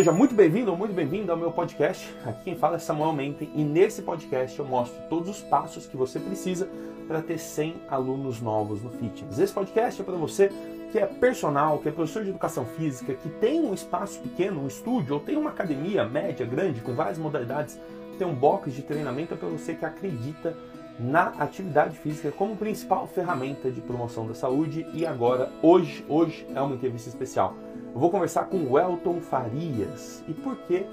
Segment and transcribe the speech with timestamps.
[0.00, 2.10] Seja muito bem-vindo ou muito bem-vindo ao meu podcast.
[2.24, 5.94] Aqui quem fala é Samuel Menten e nesse podcast eu mostro todos os passos que
[5.94, 6.66] você precisa
[7.06, 9.38] para ter 100 alunos novos no fitness.
[9.38, 10.50] Esse podcast é para você
[10.90, 14.66] que é personal, que é professor de educação física, que tem um espaço pequeno, um
[14.68, 17.78] estúdio, ou tem uma academia média, grande, com várias modalidades,
[18.18, 20.56] tem um box de treinamento, é para você que acredita
[20.98, 24.86] na atividade física como principal ferramenta de promoção da saúde.
[24.92, 27.54] E agora, hoje, hoje é uma entrevista especial.
[27.92, 30.22] Eu vou conversar com o Elton Farias.
[30.28, 30.86] E por que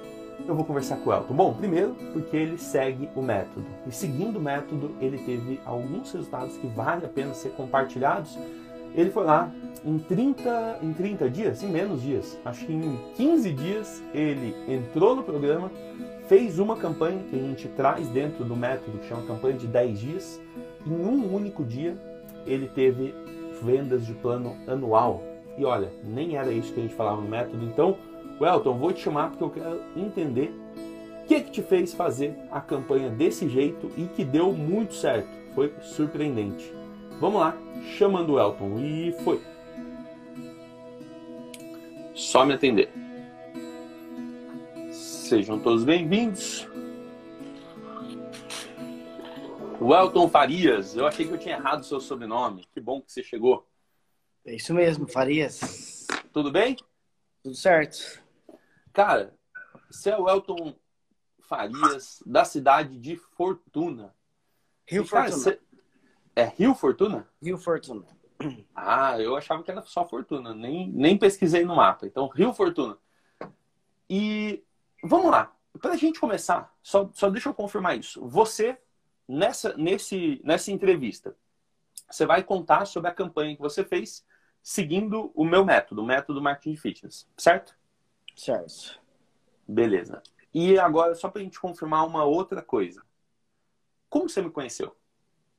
[0.47, 1.33] eu vou conversar com o Elton?
[1.33, 3.65] Bom, primeiro, porque ele segue o método.
[3.85, 8.37] E seguindo o método, ele teve alguns resultados que vale a pena ser compartilhados.
[8.95, 9.51] Ele foi lá
[9.85, 15.15] em 30, em 30 dias, em menos dias, acho que em 15 dias, ele entrou
[15.15, 15.71] no programa,
[16.27, 19.99] fez uma campanha que a gente traz dentro do método, que chama campanha de 10
[19.99, 20.41] dias.
[20.85, 21.97] Em um único dia,
[22.45, 23.13] ele teve
[23.61, 25.23] vendas de plano anual.
[25.57, 27.63] E olha, nem era isso que a gente falava no método.
[27.65, 27.97] Então,
[28.39, 30.53] Welton, vou te chamar porque eu quero entender
[31.23, 35.27] o que, que te fez fazer a campanha desse jeito e que deu muito certo.
[35.55, 36.71] Foi surpreendente.
[37.19, 37.57] Vamos lá,
[37.97, 38.77] chamando o Elton.
[38.79, 39.41] E foi.
[42.13, 43.06] Só me atender.
[45.27, 46.65] Sejam todos bem-vindos.
[49.81, 52.65] Welton Farias, eu achei que eu tinha errado o seu sobrenome.
[52.71, 53.67] Que bom que você chegou.
[54.45, 56.07] É isso mesmo, Farias.
[56.31, 56.77] Tudo bem?
[57.43, 58.23] Tudo certo.
[58.93, 59.37] Cara,
[59.91, 60.73] você é o Welton
[61.41, 64.15] Farias, da cidade de Fortuna.
[64.87, 65.43] Rio e, cara, Fortuna.
[65.43, 65.61] Você...
[66.37, 67.27] É Rio Fortuna?
[67.43, 68.05] Rio Fortuna.
[68.73, 72.05] Ah, eu achava que era só Fortuna, nem, nem pesquisei no mapa.
[72.05, 72.97] Então, Rio Fortuna.
[74.09, 74.63] E
[75.03, 78.25] vamos lá, para a gente começar, só, só deixa eu confirmar isso.
[78.27, 78.77] Você,
[79.27, 81.35] nessa, nesse, nessa entrevista,
[82.09, 84.25] você vai contar sobre a campanha que você fez
[84.61, 87.77] seguindo o meu método, o método marketing fitness, certo?
[88.35, 88.99] Certo.
[89.67, 90.21] Beleza.
[90.53, 93.03] E agora, só para a gente confirmar uma outra coisa.
[94.09, 94.95] Como você me conheceu?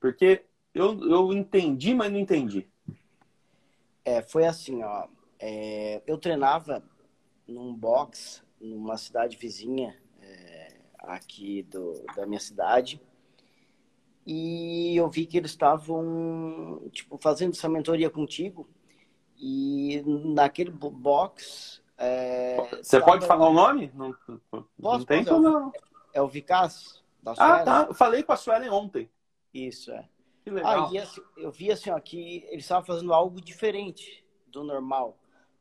[0.00, 2.68] Porque eu, eu entendi, mas não entendi.
[4.04, 5.06] É, foi assim, ó.
[5.38, 6.82] É, eu treinava
[7.46, 13.00] num box numa cidade vizinha é, aqui do, da minha cidade.
[14.26, 18.68] E eu vi que eles estavam tipo fazendo essa mentoria contigo.
[19.40, 23.12] E naquele box é, você tava...
[23.12, 23.90] pode falar o nome?
[23.94, 24.14] Não,
[24.80, 25.72] Posso, não tem como não.
[26.12, 27.86] É o Vicas da ah tá.
[27.88, 29.10] Eu falei com a Suelen ontem.
[29.52, 30.08] Isso é.
[30.44, 30.88] Que legal.
[30.88, 35.18] Aí assim, eu vi assim ó, que eles estavam fazendo algo diferente do normal.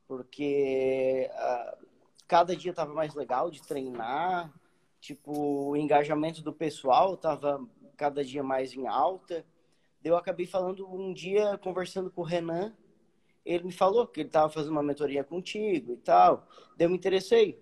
[0.07, 1.87] Porque uh,
[2.27, 4.53] cada dia estava mais legal de treinar,
[4.99, 7.65] tipo, o engajamento do pessoal estava
[7.95, 9.45] cada dia mais em alta.
[10.03, 12.73] Eu acabei falando um dia, conversando com o Renan,
[13.45, 16.47] ele me falou que ele estava fazendo uma mentoria contigo e tal.
[16.75, 17.61] Daí eu me interessei.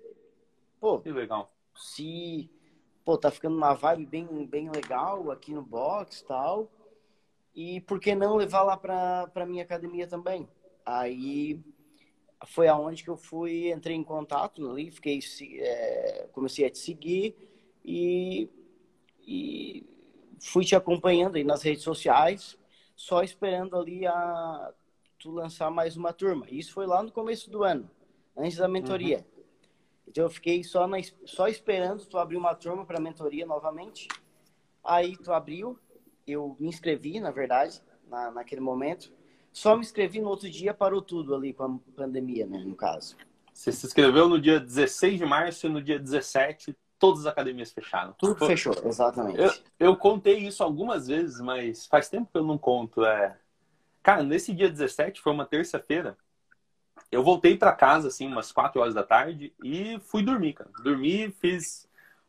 [0.79, 1.51] Pô, que legal.
[1.75, 2.49] Se,
[3.03, 6.71] pô, tá ficando uma vibe bem, bem legal aqui no box e tal.
[7.53, 10.49] E por que não levar lá para pra minha academia também?
[10.85, 11.63] Aí
[12.45, 15.19] foi aonde que eu fui, entrei em contato ali, fiquei,
[15.59, 17.35] é, comecei a te seguir
[17.83, 18.49] e,
[19.21, 19.85] e
[20.41, 22.57] fui te acompanhando aí nas redes sociais,
[22.95, 24.73] só esperando ali a
[25.17, 26.45] tu lançar mais uma turma.
[26.49, 27.89] Isso foi lá no começo do ano,
[28.35, 29.17] antes da mentoria.
[29.17, 29.43] Uhum.
[30.07, 34.07] Então eu fiquei só, na, só esperando tu abrir uma turma para mentoria novamente.
[34.83, 35.79] Aí tu abriu,
[36.27, 39.11] eu me inscrevi, na verdade, na, naquele momento.
[39.55, 43.15] Só me inscrevi no outro dia, parou tudo ali com a pandemia, né, no caso.
[43.53, 47.71] Você se inscreveu no dia 16 de março e no dia 17 todas as academias
[47.71, 48.13] fecharam.
[48.19, 49.39] Tudo Pô, fechou, exatamente.
[49.39, 53.05] Eu, eu, contei isso algumas vezes, mas faz tempo que eu não conto.
[53.05, 53.37] É...
[54.03, 56.17] Cara, nesse dia 17, foi uma terça-feira,
[57.09, 60.69] eu voltei para casa, assim, umas 4 horas da tarde e fui dormir, cara.
[60.83, 61.87] Dormi, fiz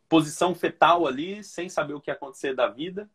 [0.09, 3.11] posição fetal ali, sem saber o que ia acontecer da vida.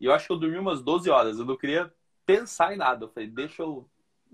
[0.00, 1.40] E eu acho que eu dormi umas 12 horas.
[1.40, 1.92] Eu não queria
[2.26, 3.04] pensar em nada.
[3.04, 3.88] Eu falei, deixa eu,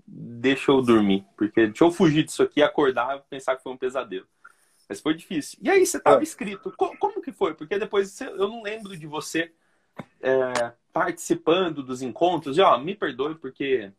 [0.05, 1.25] deixa eu dormir.
[1.37, 4.27] Porque deixa eu fugir disso aqui, acordar e pensar que foi um pesadelo.
[4.89, 5.59] Mas foi difícil.
[5.61, 6.23] E aí você estava é.
[6.23, 6.73] inscrito.
[6.75, 7.53] Como, como, que foi?
[7.53, 9.53] Porque depois você, eu não lembro de você
[10.21, 12.57] é, participando dos encontros.
[12.57, 13.91] E ó, me perdoe, porque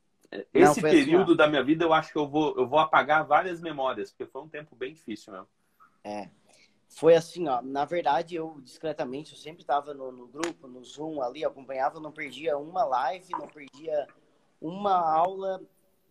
[0.53, 3.25] esse não, período assim, da minha vida eu acho que eu vou, eu vou apagar
[3.25, 5.49] várias memórias, porque foi um tempo bem difícil mesmo.
[6.03, 6.29] É
[6.95, 7.61] foi assim, ó.
[7.61, 12.13] Na verdade, eu discretamente, eu sempre estava no, no, grupo, no Zoom ali, acompanhava, não
[12.13, 14.07] perdia uma live, não perdia
[14.61, 15.61] uma aula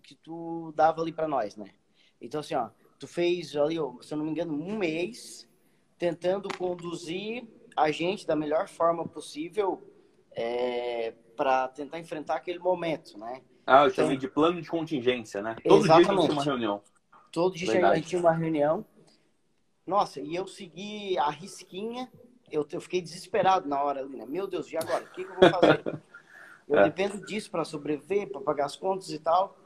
[0.03, 1.69] que tu dava ali para nós, né?
[2.21, 2.69] Então, assim, ó,
[3.00, 5.47] tu fez ali, se eu não me engano, um mês
[5.97, 7.47] tentando conduzir
[7.77, 9.81] a gente da melhor forma possível
[10.31, 13.41] é, para tentar enfrentar aquele momento, né?
[13.65, 15.56] Ah, eu então, chamei de plano de contingência, né?
[15.65, 16.07] Todo exatamente.
[16.07, 16.81] dia tinha uma reunião.
[17.31, 17.94] Todo dia Verdade.
[17.94, 18.86] a gente tinha uma reunião
[19.85, 22.12] Nossa, e eu segui a risquinha,
[22.51, 24.25] eu, eu fiquei desesperado na hora ali, né?
[24.25, 25.03] Meu Deus, e agora?
[25.03, 25.83] O que, que eu vou fazer?
[26.65, 26.83] Eu é.
[26.85, 29.57] dependo disso para sobreviver, para pagar as contas e tal.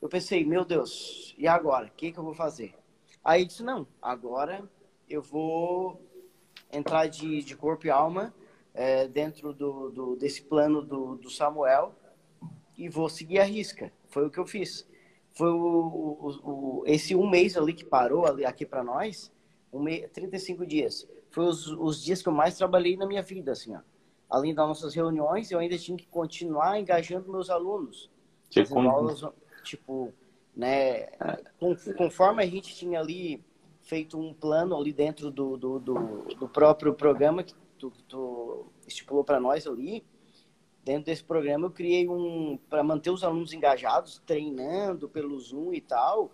[0.00, 1.86] Eu pensei, meu Deus, e agora?
[1.86, 2.74] O que, que eu vou fazer?
[3.22, 4.68] Aí disse, não, agora
[5.08, 6.00] eu vou
[6.72, 8.34] entrar de, de corpo e alma
[8.72, 11.94] é, dentro do, do, desse plano do, do Samuel
[12.76, 13.92] e vou seguir a risca.
[14.08, 14.88] Foi o que eu fiz.
[15.32, 19.32] Foi o, o, o esse um mês ali que parou ali, aqui para nós,
[19.72, 21.08] um mês, 35 dias.
[21.30, 23.80] Foi os, os dias que eu mais trabalhei na minha vida, assim, ó.
[24.28, 28.10] Além das nossas reuniões, eu ainda tinha que continuar engajando meus alunos.
[28.50, 29.22] Tipo, aulas,
[29.62, 30.12] tipo
[30.56, 31.08] né,
[31.98, 33.44] conforme a gente tinha ali
[33.82, 35.94] feito um plano ali dentro do, do, do,
[36.34, 40.02] do próprio programa que tu, tu estipulou para nós ali,
[40.82, 45.80] dentro desse programa eu criei um para manter os alunos engajados, treinando pelo Zoom e
[45.80, 46.30] tal.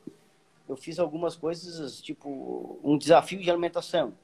[0.69, 4.15] Eu fiz algumas coisas, tipo um desafio de alimentação.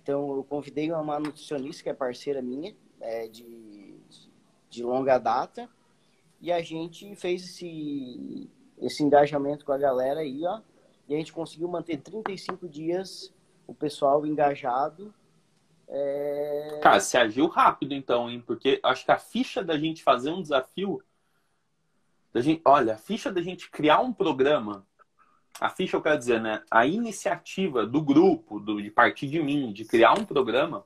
[0.00, 3.96] Então eu convidei uma nutricionista que é parceira minha, é, de,
[4.70, 5.68] de longa data,
[6.40, 8.48] e a gente fez esse,
[8.78, 10.60] esse engajamento com a galera aí, ó.
[11.08, 13.32] E a gente conseguiu manter 35 dias
[13.66, 15.12] o pessoal engajado
[15.88, 16.80] é...
[16.82, 18.42] Cara, você agiu rápido então, hein?
[18.46, 21.02] Porque acho que a ficha da gente fazer um desafio.
[22.32, 24.86] Da gente, olha, a ficha da gente criar um programa.
[25.60, 26.62] A ficha, eu quero dizer, né?
[26.70, 30.84] A iniciativa do grupo, do, de partir de mim, de criar um programa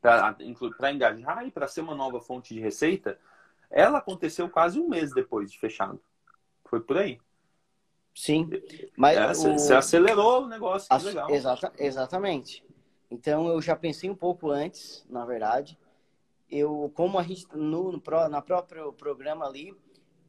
[0.00, 3.18] para engajar e para ser uma nova fonte de receita,
[3.70, 5.98] ela aconteceu quase um mês depois de fechado.
[6.66, 7.18] Foi por aí.
[8.14, 8.48] Sim.
[8.96, 9.58] Mas é, o...
[9.58, 11.30] Você acelerou o negócio, que legal.
[11.30, 12.64] Exata, exatamente.
[13.10, 15.78] Então eu já pensei um pouco antes, na verdade.
[16.50, 19.74] Eu, como a gente no, no na próprio programa ali,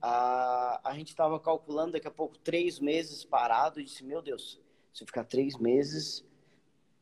[0.07, 3.79] a, a gente estava calculando daqui a pouco três meses parado.
[3.79, 4.61] E disse, meu Deus,
[4.93, 6.23] se eu ficar três meses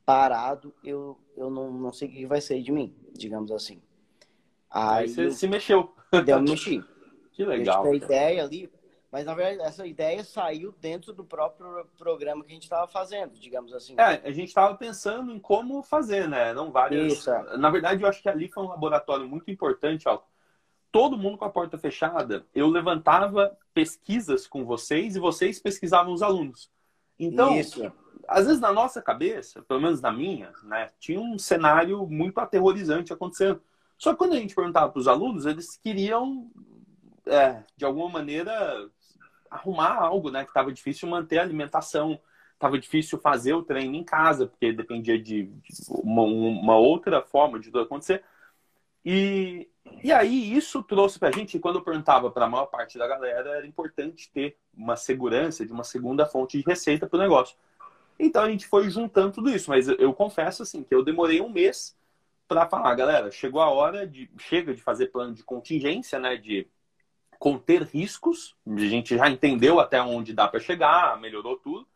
[0.05, 3.81] parado, eu, eu não, não sei o que vai sair de mim, digamos assim.
[4.69, 5.93] Aí, Aí você eu, se mexeu.
[6.25, 6.83] Deu me mexi.
[7.33, 7.83] Que legal.
[7.83, 8.71] a ideia ali,
[9.11, 13.33] mas, na verdade, essa ideia saiu dentro do próprio programa que a gente estava fazendo,
[13.39, 13.95] digamos assim.
[13.97, 16.53] É, a gente estava pensando em como fazer, né?
[16.53, 17.13] Não várias.
[17.13, 17.31] Isso.
[17.31, 17.57] É.
[17.57, 20.21] Na verdade, eu acho que ali foi um laboratório muito importante, ó.
[20.93, 26.21] Todo mundo com a porta fechada, eu levantava pesquisas com vocês e vocês pesquisavam os
[26.21, 26.69] alunos.
[27.17, 27.91] Então, Isso.
[28.27, 33.11] às vezes na nossa cabeça, pelo menos na minha, né, tinha um cenário muito aterrorizante
[33.11, 33.59] acontecendo.
[33.97, 36.51] Só que quando a gente perguntava para os alunos, eles queriam,
[37.25, 38.87] é, de alguma maneira,
[39.49, 40.43] arrumar algo, né?
[40.43, 42.19] Que estava difícil manter a alimentação,
[42.53, 45.51] estava difícil fazer o treino em casa, porque dependia de,
[45.89, 48.23] uma, uma, outra forma de tudo acontecer.
[49.03, 49.67] E,
[50.01, 53.07] e aí isso trouxe para a gente, quando eu perguntava para a maior parte da
[53.07, 57.57] galera, era importante ter uma segurança de uma segunda fonte de receita para o negócio.
[58.17, 61.49] Então a gente foi juntando tudo isso, mas eu, confesso assim que eu demorei um
[61.49, 61.97] mês
[62.47, 66.67] para falar, galera, chegou a hora de chega de fazer plano de contingência, né, de
[67.39, 68.55] conter riscos.
[68.65, 71.87] A gente já entendeu até onde dá para chegar, melhorou tudo.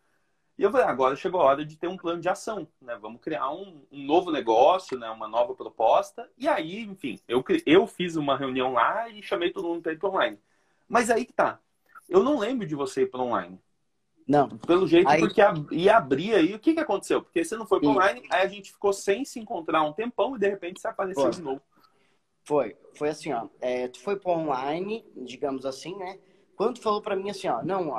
[0.57, 2.97] E eu falei, agora chegou a hora de ter um plano de ação, né?
[2.99, 5.07] Vamos criar um, um novo negócio, né?
[5.09, 6.27] Uma nova proposta.
[6.35, 9.99] E aí, enfim, eu, eu fiz uma reunião lá e chamei todo mundo para ir
[9.99, 10.39] para online.
[10.87, 11.59] Mas aí que tá.
[12.09, 13.59] Eu não lembro de você ir para online.
[14.27, 14.49] Não.
[14.49, 15.19] Pelo jeito, aí...
[15.19, 16.55] porque ia abrir aí.
[16.55, 17.21] O que, que aconteceu?
[17.21, 20.35] Porque você não foi para online, aí a gente ficou sem se encontrar um tempão
[20.35, 21.29] e de repente você apareceu Pô.
[21.29, 21.61] de novo.
[22.43, 23.47] Foi, foi assim, ó.
[23.61, 26.17] É, tu foi para online, digamos assim, né?
[26.55, 27.89] Quando tu falou para mim assim, ó, não,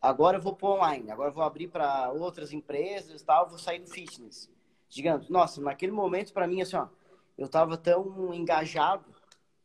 [0.00, 3.80] agora eu vou para online, agora eu vou abrir para outras empresas, tal, vou sair
[3.80, 4.50] do fitness.
[4.88, 6.88] Digamos, nossa, naquele momento para mim assim, ó,
[7.36, 9.04] eu tava tão engajado,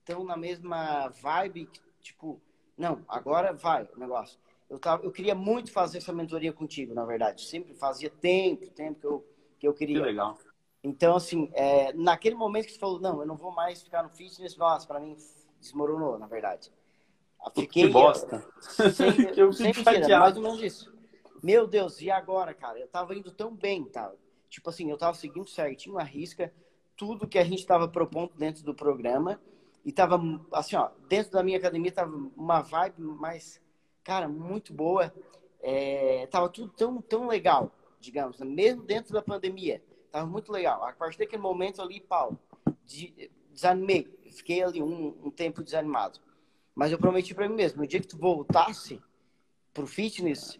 [0.03, 1.69] tão na mesma vibe,
[2.01, 2.41] tipo,
[2.77, 4.39] não, agora vai o negócio.
[4.69, 7.45] Eu tava, eu queria muito fazer essa mentoria contigo, na verdade.
[7.45, 9.95] Sempre fazia tempo, tempo que eu que eu queria.
[9.95, 10.37] Que legal.
[10.83, 14.09] Então, assim, é, naquele momento que você falou, não, eu não vou mais ficar no
[14.09, 15.15] fitness, nossa, para mim
[15.57, 16.69] desmoronou, na verdade.
[17.55, 18.45] Fiquei, que bosta.
[18.93, 20.93] Sem, que eu sem mentira, mais ou menos isso.
[21.41, 22.79] Meu Deus, e agora, cara?
[22.79, 24.11] Eu tava indo tão bem, tá?
[24.49, 26.53] Tipo assim, eu tava seguindo certinho a risca,
[26.95, 29.41] tudo que a gente tava propondo dentro do programa.
[29.83, 30.21] E tava,
[30.53, 33.61] assim, ó, dentro da minha academia tava uma vibe mais,
[34.03, 35.13] cara, muito boa.
[35.61, 39.83] É, tava tudo tão, tão legal, digamos, mesmo dentro da pandemia.
[40.11, 40.83] Tava muito legal.
[40.85, 42.37] A partir daquele momento ali, pau,
[42.85, 44.07] de, desanimei.
[44.31, 46.19] Fiquei ali um, um tempo desanimado.
[46.75, 48.99] Mas eu prometi para mim mesmo, no dia que tu voltasse
[49.73, 50.59] pro fitness,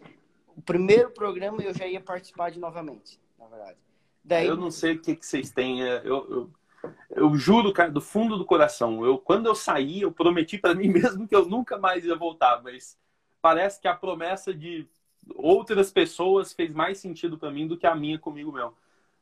[0.56, 3.78] o primeiro programa eu já ia participar de novamente, na verdade.
[4.22, 4.46] Daí...
[4.46, 5.82] Eu não sei o que, que vocês têm.
[5.82, 6.50] É, eu, eu,
[7.10, 9.04] eu juro, cara, do fundo do coração.
[9.04, 12.62] Eu, quando eu saí, eu prometi para mim mesmo que eu nunca mais ia voltar,
[12.62, 12.96] mas
[13.42, 14.88] parece que a promessa de
[15.34, 18.74] outras pessoas fez mais sentido para mim do que a minha comigo mesmo.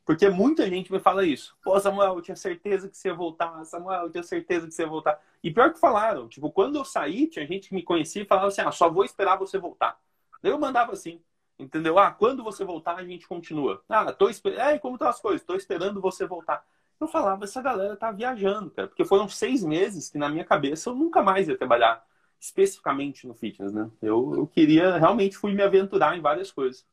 [0.04, 1.56] Porque muita gente me fala isso.
[1.62, 3.64] Pô, Samuel, eu tinha certeza que você ia voltar.
[3.64, 5.20] Samuel, eu tinha certeza que você ia voltar.
[5.42, 8.48] E pior que falaram, tipo, quando eu saí, tinha gente que me conhecia e falava
[8.48, 9.98] assim, ah, só vou esperar você voltar.
[10.42, 11.20] Eu mandava assim,
[11.56, 11.98] entendeu?
[11.98, 13.82] Ah, quando você voltar, a gente continua.
[13.88, 14.60] Ah, tô esperando.
[14.60, 15.46] É, como estão as coisas?
[15.46, 16.66] Tô esperando você voltar.
[16.98, 18.88] Eu falava, essa galera tá viajando, cara.
[18.88, 22.04] Porque foram seis meses que na minha cabeça eu nunca mais ia trabalhar
[22.40, 23.88] especificamente no fitness, né?
[24.02, 26.84] Eu, eu queria, realmente fui me aventurar em várias coisas.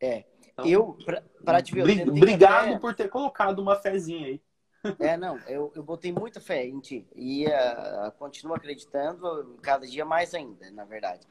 [0.00, 0.24] É.
[0.58, 2.78] Então, eu, pra, pra te ver, eu Obrigado até...
[2.78, 4.40] por ter colocado uma fezinha aí.
[5.00, 7.06] É, não, eu, eu botei muita fé em ti.
[7.14, 11.26] E uh, continuo acreditando cada dia mais ainda, na verdade.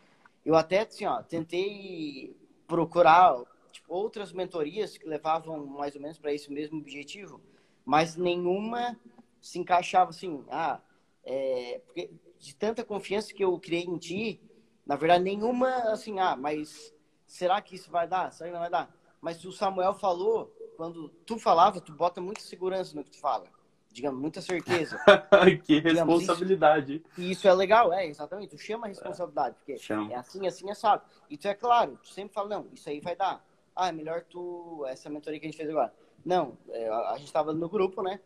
[0.46, 2.36] Eu até, assim, ó, tentei
[2.68, 3.42] procurar
[3.72, 7.42] tipo, outras mentorias que levavam mais ou menos para esse mesmo objetivo,
[7.86, 8.98] mas nenhuma
[9.42, 10.82] se encaixava assim, ah,
[11.24, 14.42] é, porque de tanta confiança que eu criei em ti,
[14.86, 16.94] na verdade, nenhuma assim, ah, mas
[17.26, 18.32] será que isso vai dar?
[18.32, 18.97] Será que não vai dar?
[19.22, 23.48] Mas o Samuel falou, quando tu falava, tu bota muita segurança no que tu fala.
[23.92, 25.00] Digamos, muita certeza.
[25.66, 27.00] que responsabilidade.
[27.00, 28.56] Digamos, isso, e isso é legal, é, exatamente.
[28.56, 30.14] Tu chama a responsabilidade, porque chama.
[30.14, 31.04] é assim, assim, é sabe.
[31.30, 33.44] E tu é claro, tu sempre fala, não, isso aí vai dar.
[33.76, 35.94] Ah, é melhor tu, essa mentoria que a gente fez agora.
[36.24, 38.20] Não, é, a gente estava no grupo, né?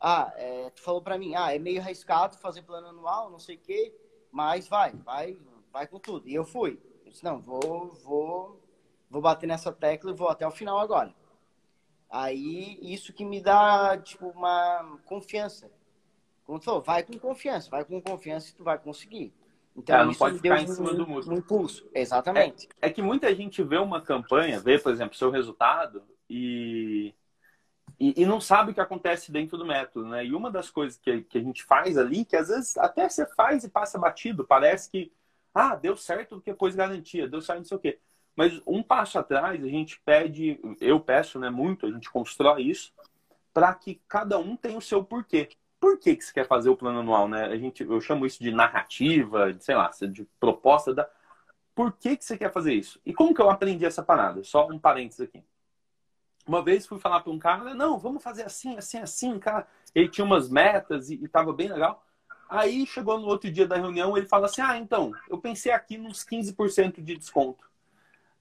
[0.00, 3.56] Ah, é, tu falou para mim, ah, é meio arriscado fazer plano anual, não sei
[3.56, 3.94] o quê,
[4.30, 5.36] mas vai, vai,
[5.70, 6.26] vai com tudo.
[6.26, 6.80] E eu fui.
[7.04, 8.59] Eu disse, não, vou, vou,
[9.10, 11.12] vou bater nessa tecla e vou até o final agora.
[12.08, 15.70] Aí, isso que me dá, tipo, uma confiança.
[16.44, 19.32] Como tu falou, vai com confiança, vai com confiança e tu vai conseguir.
[19.76, 21.30] Então, é, não pode ficar em cima um, do muro.
[21.30, 22.68] Um impulso, exatamente.
[22.80, 27.14] É, é, que muita gente vê uma campanha, vê, por exemplo, seu resultado e
[27.98, 30.24] e, e, não sabe o que acontece dentro do método, né?
[30.24, 33.26] E uma das coisas que, que a gente faz ali, que às vezes até você
[33.26, 35.12] faz e passa batido, parece que,
[35.54, 37.98] ah, deu certo porque pôs garantia, deu certo não sei o quê.
[38.36, 42.92] Mas um passo atrás, a gente pede, eu peço, né, muito, a gente constrói isso,
[43.52, 45.48] para que cada um tenha o seu porquê.
[45.78, 47.46] Por que, que você quer fazer o plano anual, né?
[47.46, 51.08] A gente, eu chamo isso de narrativa, de, sei lá, de proposta da.
[51.74, 53.00] Por que, que você quer fazer isso?
[53.04, 54.44] E como que eu aprendi essa parada?
[54.44, 55.42] Só um parênteses aqui.
[56.46, 59.66] Uma vez fui falar para um cara, não, vamos fazer assim, assim, assim, cara.
[59.94, 62.04] Ele tinha umas metas e, estava bem legal.
[62.48, 65.96] Aí chegou no outro dia da reunião, ele fala assim: Ah, então, eu pensei aqui
[65.96, 67.69] nos 15% de desconto.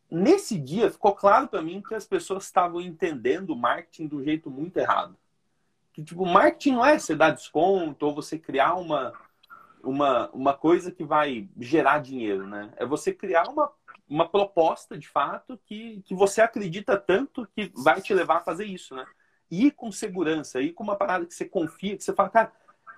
[0.09, 4.49] Nesse dia ficou claro para mim que as pessoas estavam entendendo o marketing do jeito
[4.49, 5.15] muito errado.
[5.93, 9.13] Que tipo, marketing não é você dar desconto ou você criar uma,
[9.83, 12.71] uma, uma coisa que vai gerar dinheiro, né?
[12.77, 13.71] É você criar uma
[14.09, 18.65] uma proposta, de fato, que, que você acredita tanto que vai te levar a fazer
[18.65, 19.05] isso, né?
[19.51, 22.51] E com segurança, e com uma parada que você confia, que você fala, cara,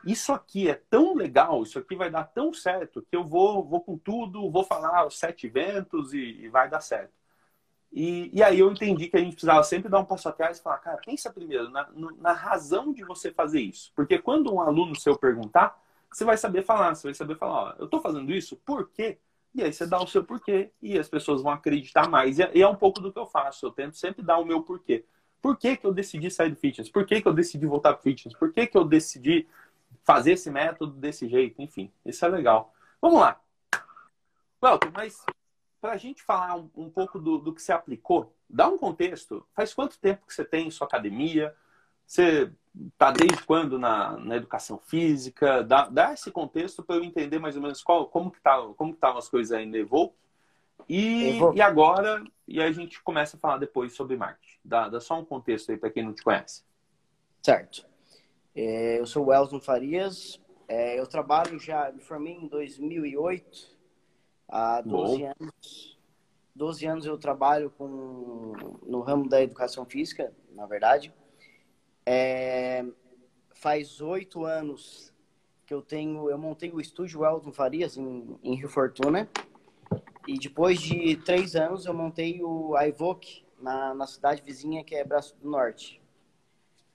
[0.05, 3.81] isso aqui é tão legal, isso aqui vai dar tão certo, que eu vou, vou
[3.81, 7.13] com tudo, vou falar os sete eventos e, e vai dar certo.
[7.91, 10.63] E, e, aí eu entendi que a gente precisava sempre dar um passo atrás e
[10.63, 11.89] falar, cara, pensa primeiro na,
[12.20, 13.91] na razão de você fazer isso.
[13.93, 15.77] Porque quando um aluno seu perguntar,
[16.10, 19.17] você vai saber falar, você vai saber falar, ó, eu estou fazendo isso por quê?
[19.53, 22.39] E aí você dá o seu porquê e as pessoas vão acreditar mais.
[22.39, 23.65] É, e é um pouco do que eu faço.
[23.65, 25.03] Eu tento sempre dar o meu porquê.
[25.41, 26.89] Por que, que eu decidi sair do fitness?
[26.89, 28.38] Por que, que eu decidi voltar para fitness?
[28.38, 29.48] Por que, que eu decidi
[30.03, 31.62] fazer esse método desse jeito?
[31.62, 32.74] Enfim, isso é legal.
[33.01, 33.39] Vamos lá.
[34.63, 35.25] Welton, mas
[35.79, 39.46] para a gente falar um, um pouco do, do, que você aplicou, dá um contexto.
[39.55, 41.55] Faz quanto tempo que você tem em sua academia?
[42.05, 42.51] Você
[42.89, 45.63] está desde quando na, na educação física?
[45.63, 48.93] Dá, dá esse contexto para eu entender mais ou menos qual, como que tá, como
[48.93, 50.15] estavam as coisas aí no Evoke.
[50.88, 54.60] E, e agora, e a gente começa a falar depois sobre marketing.
[54.63, 56.63] Dá, dá só um contexto aí para quem não te conhece.
[57.41, 57.91] Certo.
[58.55, 60.39] É, eu sou o Elson Farias.
[60.67, 63.75] É, eu trabalho já, me formei em 2008.
[64.48, 65.34] Há 12 Bom.
[65.39, 66.00] anos.
[66.53, 68.53] 12 anos eu trabalho com,
[68.86, 71.13] no ramo da educação física, na verdade.
[72.05, 72.86] É,
[73.55, 75.13] faz oito anos
[75.65, 79.29] que eu tenho, eu montei o estúdio Elton Farias em, em Rio Fortuna.
[80.27, 85.03] E depois de três anos eu montei o iVoke na, na cidade vizinha que é
[85.03, 86.01] Braço do Norte,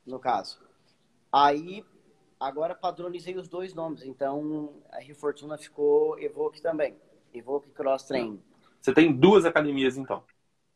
[0.05, 0.66] no caso.
[1.37, 1.85] Aí
[2.41, 6.97] agora padronizei os dois nomes, então a Rio Fortuna ficou Evoque também,
[7.35, 8.43] Evoque Cross Training.
[8.81, 10.25] Você tem duas academias então?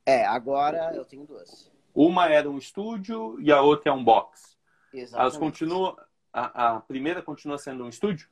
[0.04, 1.72] É, agora eu tenho duas.
[1.94, 4.58] Uma era um estúdio e a outra é um box.
[4.92, 5.18] Exatamente.
[5.18, 5.96] Elas continuam.
[6.30, 8.28] A, a primeira continua sendo um estúdio?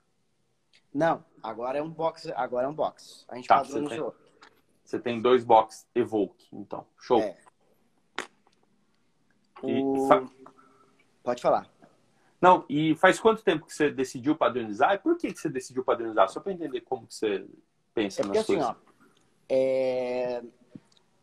[0.92, 2.30] Não, agora é um box.
[2.36, 3.24] Agora é um box.
[3.28, 4.10] A gente tá, padronizou.
[4.10, 4.50] Você tem,
[4.84, 6.86] você tem dois box Evoke, então.
[6.98, 7.20] Show.
[7.20, 7.38] É.
[9.62, 10.06] O...
[10.06, 10.28] fa...
[11.22, 11.77] Pode falar.
[12.40, 14.94] Não, e faz quanto tempo que você decidiu padronizar?
[14.94, 16.28] E por que, que você decidiu padronizar?
[16.28, 17.44] Só para entender como que você
[17.92, 18.70] pensa é porque, nas assim, coisas.
[18.70, 18.76] Ó,
[19.48, 20.42] é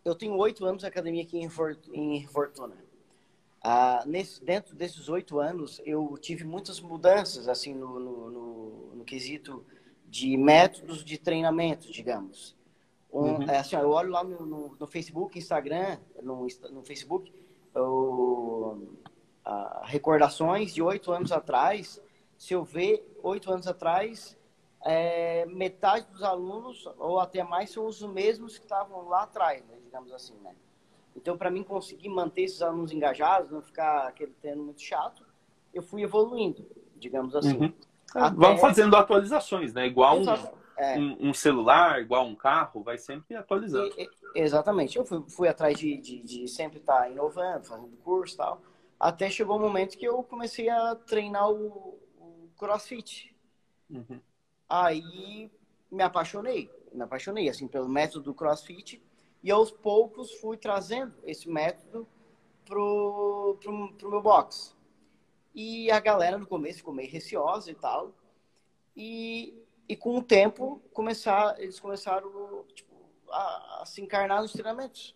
[0.05, 1.49] eu tenho oito anos de academia aqui em,
[1.93, 2.75] em Fortuna.
[3.61, 9.03] Ah, nesse, dentro desses oito anos, eu tive muitas mudanças, assim, no, no, no, no
[9.03, 9.65] quesito
[10.07, 12.55] de métodos de treinamento, digamos.
[13.11, 13.49] Um, uhum.
[13.49, 17.33] é, assim, eu olho lá no, no, no Facebook, Instagram, no, no Facebook,
[17.73, 18.87] eu,
[19.83, 22.01] recordações de oito anos atrás.
[22.37, 24.37] Se eu ver oito anos atrás,
[24.83, 29.77] é, metade dos alunos, ou até mais, são os mesmos que estavam lá atrás, né,
[29.83, 30.53] digamos assim, né?
[31.15, 35.23] Então, para mim conseguir manter esses alunos engajados, não ficar aquele treino muito chato,
[35.73, 37.57] eu fui evoluindo, digamos assim.
[37.57, 37.73] Uhum.
[38.13, 38.35] Até...
[38.35, 39.87] Vamos fazendo atualizações, né?
[39.87, 40.25] Igual um,
[40.77, 40.99] é.
[40.99, 43.93] um, um, celular, igual um carro, vai sempre atualizando.
[43.97, 44.97] E, exatamente.
[44.97, 48.61] Eu fui, fui atrás de, de, de, sempre estar tá inovando, fazendo curso e tal.
[48.99, 53.35] Até chegou o um momento que eu comecei a treinar o, o crossfit.
[53.89, 54.19] Uhum.
[54.69, 55.51] Aí
[55.91, 59.01] me apaixonei, me apaixonei assim pelo método do CrossFit
[59.43, 62.07] e aos poucos fui trazendo esse método
[62.65, 64.75] pro, pro, pro meu box.
[65.53, 68.11] E a galera no começo ficou meio receosa e tal.
[68.95, 69.53] E,
[69.87, 72.93] e com o tempo começar, eles começaram tipo,
[73.29, 75.15] a, a se encarnar nos treinamentos.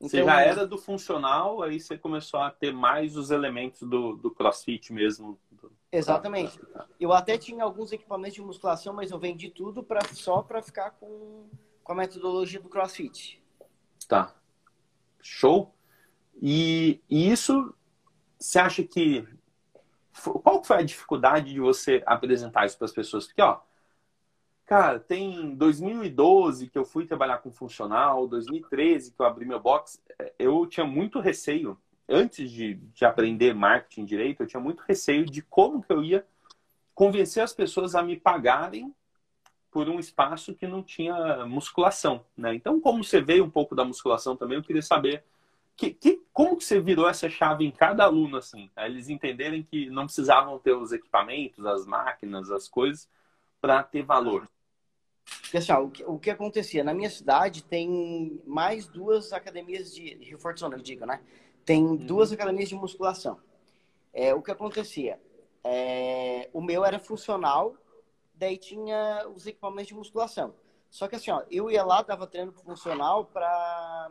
[0.00, 4.16] Então, você já era do funcional, aí você começou a ter mais os elementos do,
[4.16, 5.38] do crossfit mesmo.
[5.92, 6.58] Exatamente.
[6.98, 10.92] Eu até tinha alguns equipamentos de musculação, mas eu vendi tudo pra, só para ficar
[10.92, 11.50] com,
[11.84, 13.42] com a metodologia do crossfit.
[14.08, 14.34] Tá.
[15.20, 15.74] Show.
[16.40, 17.74] E, e isso,
[18.38, 19.28] você acha que.
[20.42, 23.26] Qual foi a dificuldade de você apresentar isso para as pessoas?
[23.26, 23.60] Porque, ó,
[24.70, 30.00] Cara, tem 2012 que eu fui trabalhar com funcional, 2013 que eu abri meu box.
[30.16, 31.76] É, eu tinha muito receio,
[32.08, 36.24] antes de, de aprender marketing direito, eu tinha muito receio de como que eu ia
[36.94, 38.94] convencer as pessoas a me pagarem
[39.72, 42.54] por um espaço que não tinha musculação, né?
[42.54, 45.24] Então, como você veio um pouco da musculação também, eu queria saber
[45.76, 49.90] que, que, como que você virou essa chave em cada aluno, assim, eles entenderem que
[49.90, 53.08] não precisavam ter os equipamentos, as máquinas, as coisas
[53.60, 54.48] para ter valor.
[55.42, 56.84] Porque assim, ó, o, que, o que acontecia?
[56.84, 61.20] Na minha cidade tem mais duas academias de, de reforço, eu digo, né?
[61.64, 61.96] Tem uhum.
[61.96, 63.38] duas academias de musculação.
[64.12, 65.20] É, o que acontecia?
[65.62, 67.76] É, o meu era funcional,
[68.34, 70.54] daí tinha os equipamentos de musculação.
[70.90, 74.10] Só que assim, ó, eu ia lá, dava treino funcional para,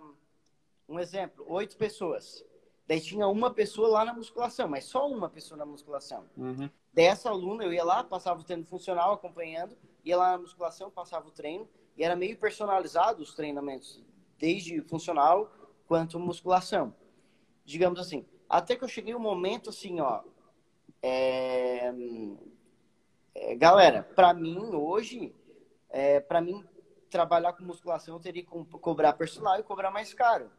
[0.88, 2.43] um exemplo, oito pessoas.
[2.88, 6.26] Daí tinha uma pessoa lá na musculação, mas só uma pessoa na musculação.
[6.38, 6.69] Uhum.
[6.93, 11.28] Dessa aluna, eu ia lá, passava o treino funcional acompanhando, ia lá na musculação, passava
[11.28, 14.04] o treino, e era meio personalizado os treinamentos,
[14.38, 15.52] desde funcional
[15.88, 16.96] quanto musculação.
[17.66, 20.24] Digamos assim, até que eu cheguei um momento assim, ó,
[21.02, 21.94] é...
[23.36, 25.34] É, galera, para mim hoje,
[25.90, 26.64] é, para mim
[27.10, 30.52] trabalhar com musculação eu teria que cobrar personal e cobrar mais caro.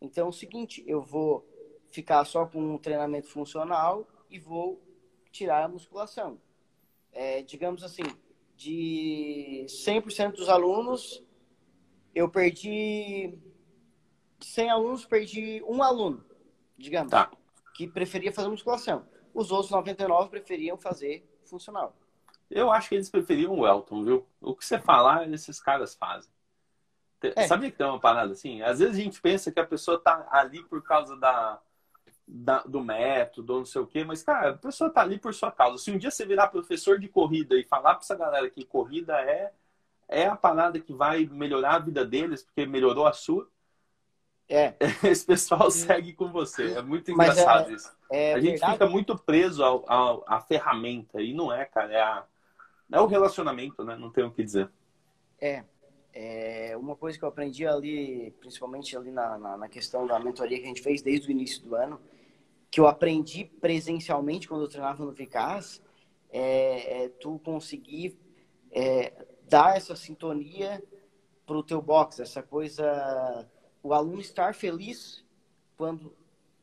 [0.00, 1.46] Então é o seguinte, eu vou
[1.90, 4.80] ficar só com um treinamento funcional e vou
[5.30, 6.40] tirar a musculação.
[7.12, 8.04] É, digamos assim,
[8.62, 11.20] de 100% dos alunos,
[12.14, 13.36] eu perdi
[14.40, 16.24] 100 alunos, perdi um aluno,
[16.78, 17.28] digamos, tá.
[17.74, 19.04] que preferia fazer musculação.
[19.34, 21.96] Os outros 99 preferiam fazer funcional.
[22.48, 24.26] Eu acho que eles preferiam o Elton, viu?
[24.40, 26.30] O que você falar, esses caras fazem.
[27.20, 27.46] É.
[27.46, 28.62] Sabia que tem uma parada assim?
[28.62, 31.60] Às vezes a gente pensa que a pessoa tá ali por causa da,
[32.34, 35.52] da, do método, não sei o quê, mas, cara, a pessoa tá ali por sua
[35.52, 35.76] causa.
[35.76, 39.20] Se um dia você virar professor de corrida e falar pra essa galera que corrida
[39.20, 39.52] é,
[40.08, 43.46] é a parada que vai melhorar a vida deles, porque melhorou a sua,
[44.48, 44.74] é.
[45.04, 46.72] esse pessoal segue com você.
[46.72, 47.92] É muito engraçado é, isso.
[48.10, 48.72] É a gente verdade.
[48.72, 52.24] fica muito preso ao, ao, à ferramenta, e não é, cara, é, a,
[52.92, 53.94] é o relacionamento, né?
[53.94, 54.70] Não tenho o que dizer.
[55.38, 55.64] É.
[56.14, 60.58] É, uma coisa que eu aprendi ali, principalmente ali na, na, na, questão da mentoria
[60.58, 61.98] que a gente fez desde o início do ano,
[62.72, 65.82] que eu aprendi presencialmente quando eu treinava no Vicaz,
[66.30, 68.18] é, é tu conseguir
[68.70, 69.12] é,
[69.46, 70.82] dar essa sintonia
[71.44, 73.46] para o teu box, essa coisa,
[73.82, 75.22] o aluno estar feliz
[75.76, 76.16] quando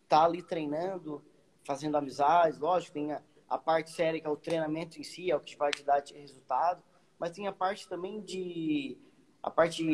[0.08, 1.24] tá ali treinando,
[1.64, 5.36] fazendo amizades, lógico, tem a, a parte séria que é o treinamento em si, é
[5.36, 6.82] o que vai te dar resultado,
[7.20, 8.98] mas tem a parte também de
[9.44, 9.86] a parte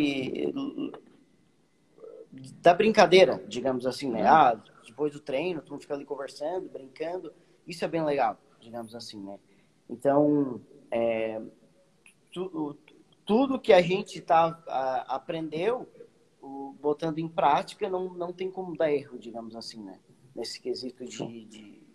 [2.62, 4.22] da brincadeira, digamos assim, né?
[4.22, 4.28] Uhum.
[4.28, 4.64] Ah,
[4.96, 7.34] depois do treino, tu fica ali conversando, brincando,
[7.68, 9.38] isso é bem legal, digamos assim, né?
[9.90, 11.42] Então, é,
[12.32, 12.78] tu,
[13.26, 15.86] tudo que a gente tá, a, aprendeu,
[16.42, 20.00] o, botando em prática, não, não tem como dar erro, digamos assim, né?
[20.34, 21.86] Nesse quesito de, de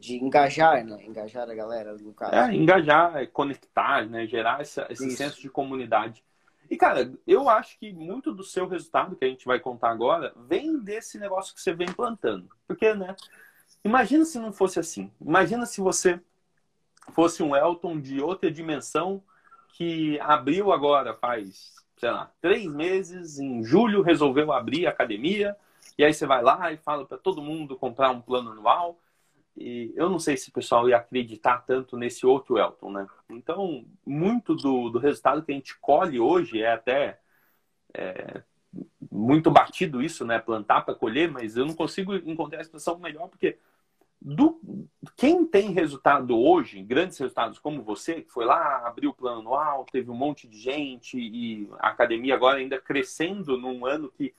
[0.00, 1.04] de engajar, né?
[1.04, 2.34] Engajar a galera no caso.
[2.34, 4.26] É, engajar, conectar, né?
[4.26, 5.18] Gerar essa, esse Isso.
[5.18, 6.24] senso de comunidade.
[6.70, 10.32] E, cara, eu acho que muito do seu resultado, que a gente vai contar agora,
[10.48, 12.48] vem desse negócio que você vem plantando.
[12.66, 13.14] Porque, né?
[13.84, 15.10] Imagina se não fosse assim.
[15.20, 16.20] Imagina se você
[17.12, 19.22] fosse um Elton de outra dimensão
[19.74, 25.56] que abriu agora faz, sei lá, três meses, em julho resolveu abrir a academia,
[25.98, 28.98] e aí você vai lá e fala para todo mundo comprar um plano anual.
[29.56, 33.06] E eu não sei se o pessoal ia acreditar tanto nesse outro Elton, né?
[33.30, 37.18] Então, muito do, do resultado que a gente colhe hoje é até
[37.94, 38.42] é,
[39.10, 40.38] muito batido isso, né?
[40.38, 43.58] Plantar para colher, mas eu não consigo encontrar a expressão melhor, porque
[44.20, 44.60] do,
[45.16, 49.84] quem tem resultado hoje, grandes resultados como você, que foi lá, abriu o plano anual,
[49.84, 54.34] teve um monte de gente e a academia agora ainda crescendo num ano que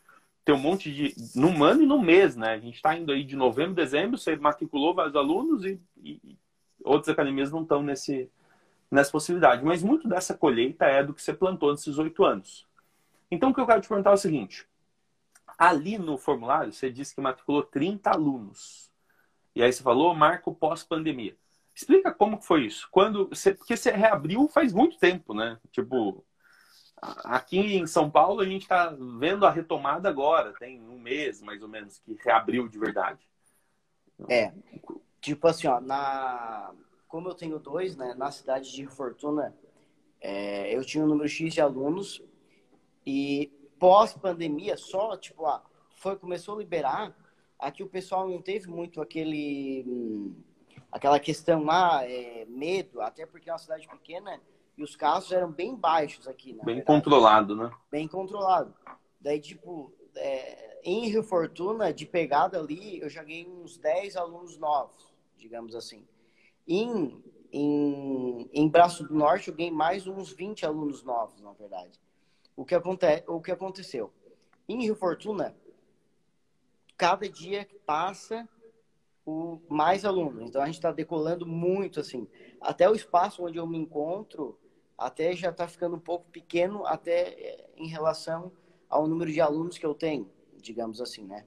[0.48, 1.14] tem um monte de.
[1.36, 2.54] num ano e num mês, né?
[2.54, 6.38] A gente está indo aí de novembro, dezembro, você matriculou vários alunos e, e
[6.86, 8.32] outras academias não estão nesse,
[8.90, 9.66] nessa possibilidade.
[9.66, 12.66] Mas muito dessa colheita é do que você plantou nesses oito anos.
[13.30, 14.66] Então, o que eu quero te perguntar é o seguinte:
[15.58, 18.90] ali no formulário, você disse que matriculou 30 alunos.
[19.54, 21.36] E aí você falou marco pós-pandemia.
[21.76, 22.88] Explica como foi isso.
[22.90, 25.60] Quando você, porque você reabriu faz muito tempo, né?
[25.74, 26.24] Tipo,
[27.02, 31.62] Aqui em São Paulo a gente está vendo a retomada agora, tem um mês mais
[31.62, 33.20] ou menos que reabriu de verdade.
[34.28, 34.52] É,
[35.22, 36.74] tipo assim, ó, na...
[37.08, 39.56] como eu tenho dois, né, na cidade de Fortuna,
[40.20, 42.24] é, eu tinha um número X de alunos
[43.06, 45.64] e pós-pandemia, só, tipo, ah,
[45.96, 47.16] foi, começou a liberar,
[47.60, 50.36] aqui o pessoal não teve muito aquele, hum,
[50.92, 54.42] aquela questão lá, é, medo, até porque é uma cidade pequena,
[54.78, 56.86] e os casos eram bem baixos aqui, Bem verdade.
[56.86, 57.72] controlado, né?
[57.90, 58.74] Bem controlado.
[59.20, 64.58] Daí, tipo, é, em Rio Fortuna, de pegada ali, eu já ganhei uns 10 alunos
[64.60, 66.08] novos, digamos assim.
[66.68, 72.00] Em, em, em Braço do Norte, eu ganhei mais uns 20 alunos novos, na verdade.
[72.56, 74.12] O que, acontece, o que aconteceu?
[74.70, 75.56] Em Rio Fortuna,
[76.96, 78.48] cada dia que passa,
[79.26, 80.48] o mais alunos.
[80.48, 82.28] Então, a gente está decolando muito, assim.
[82.62, 84.58] Até o espaço onde eu me encontro
[84.98, 88.52] até já está ficando um pouco pequeno até eh, em relação
[88.90, 91.46] ao número de alunos que eu tenho, digamos assim, né?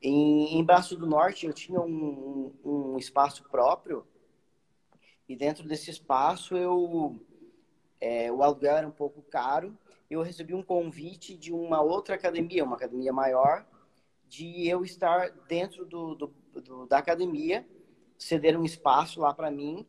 [0.00, 4.06] Em, em Braço do Norte eu tinha um, um, espaço próprio
[5.28, 7.18] e dentro desse espaço eu
[8.00, 9.76] é, o aluguel era um pouco caro.
[10.08, 13.66] Eu recebi um convite de uma outra academia, uma academia maior,
[14.28, 17.66] de eu estar dentro do, do, do da academia,
[18.16, 19.86] ceder um espaço lá para mim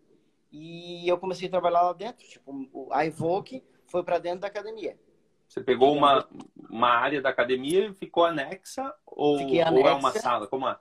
[0.52, 2.26] e eu comecei a trabalhar lá dentro.
[2.28, 4.98] Tipo, a Evoque foi para dentro da academia.
[5.48, 6.28] Você pegou uma,
[6.70, 9.72] uma área da academia e ficou anexa ou, anexa.
[9.72, 10.48] ou é uma sala?
[10.48, 10.78] Como é?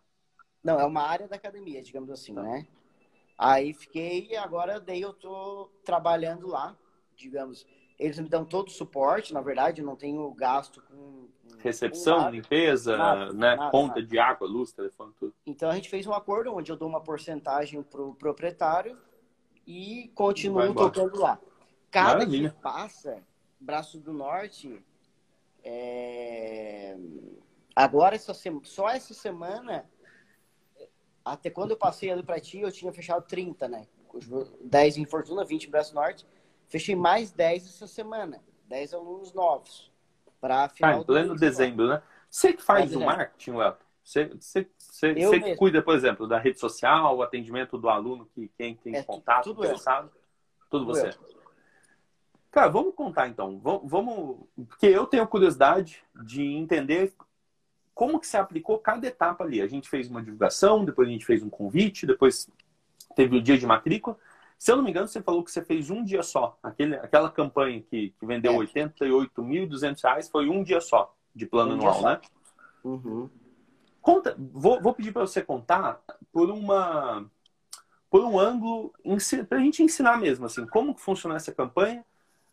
[0.63, 2.43] Não, é uma área da academia, digamos assim, tá.
[2.43, 2.67] né?
[3.39, 6.77] Aí fiquei e agora daí eu tô trabalhando lá,
[7.15, 7.67] digamos.
[7.99, 11.29] Eles me dão todo o suporte, na verdade, eu não tenho gasto com.
[11.49, 13.57] com Recepção, com limpeza, nada, né?
[13.57, 15.35] Nada, conta de água, luz, telefone, tudo.
[15.47, 18.99] Então a gente fez um acordo onde eu dou uma porcentagem pro proprietário
[19.67, 21.39] e continuo tocando lá.
[21.91, 22.51] Cada Maravilha.
[22.51, 23.23] que passa,
[23.59, 24.83] Braço do Norte,
[25.65, 26.97] é...
[27.75, 28.61] agora essa sema...
[28.65, 29.89] só essa semana,
[31.25, 33.87] até quando eu passei ali para ti, eu tinha fechado 30, né?
[34.63, 36.27] 10 em Fortuna, 20 em Braço Norte.
[36.69, 38.43] Fechei mais 10 essa semana.
[38.67, 39.93] 10 alunos novos.
[40.41, 42.03] Para final ah, em pleno dezembro, né?
[42.29, 43.77] Você que faz o marketing, Léo?
[44.07, 48.49] Você, você, você, você cuida, por exemplo, da rede social, o atendimento do aluno, que
[48.57, 50.09] quem tem é, contato, tudo interessado?
[50.71, 51.09] Tudo, tudo você.
[51.09, 51.37] Eu.
[52.53, 53.59] Cara, vamos contar então.
[53.59, 57.13] Vamos, porque eu tenho curiosidade de entender
[57.93, 59.61] como que se aplicou cada etapa ali.
[59.61, 62.49] A gente fez uma divulgação, depois a gente fez um convite, depois
[63.17, 64.17] teve o dia de matrícula.
[64.57, 66.57] Se eu não me engano, você falou que você fez um dia só.
[66.63, 68.67] Aquele, aquela campanha que, que vendeu é.
[68.67, 72.21] 88.200 reais foi um dia só de plano um anual, né?
[72.85, 73.29] Uhum.
[74.07, 77.29] Conta, vou, vou pedir para você contar por uma
[78.09, 78.95] por um ângulo
[79.49, 82.05] para a gente ensinar mesmo assim como que funciona essa campanha.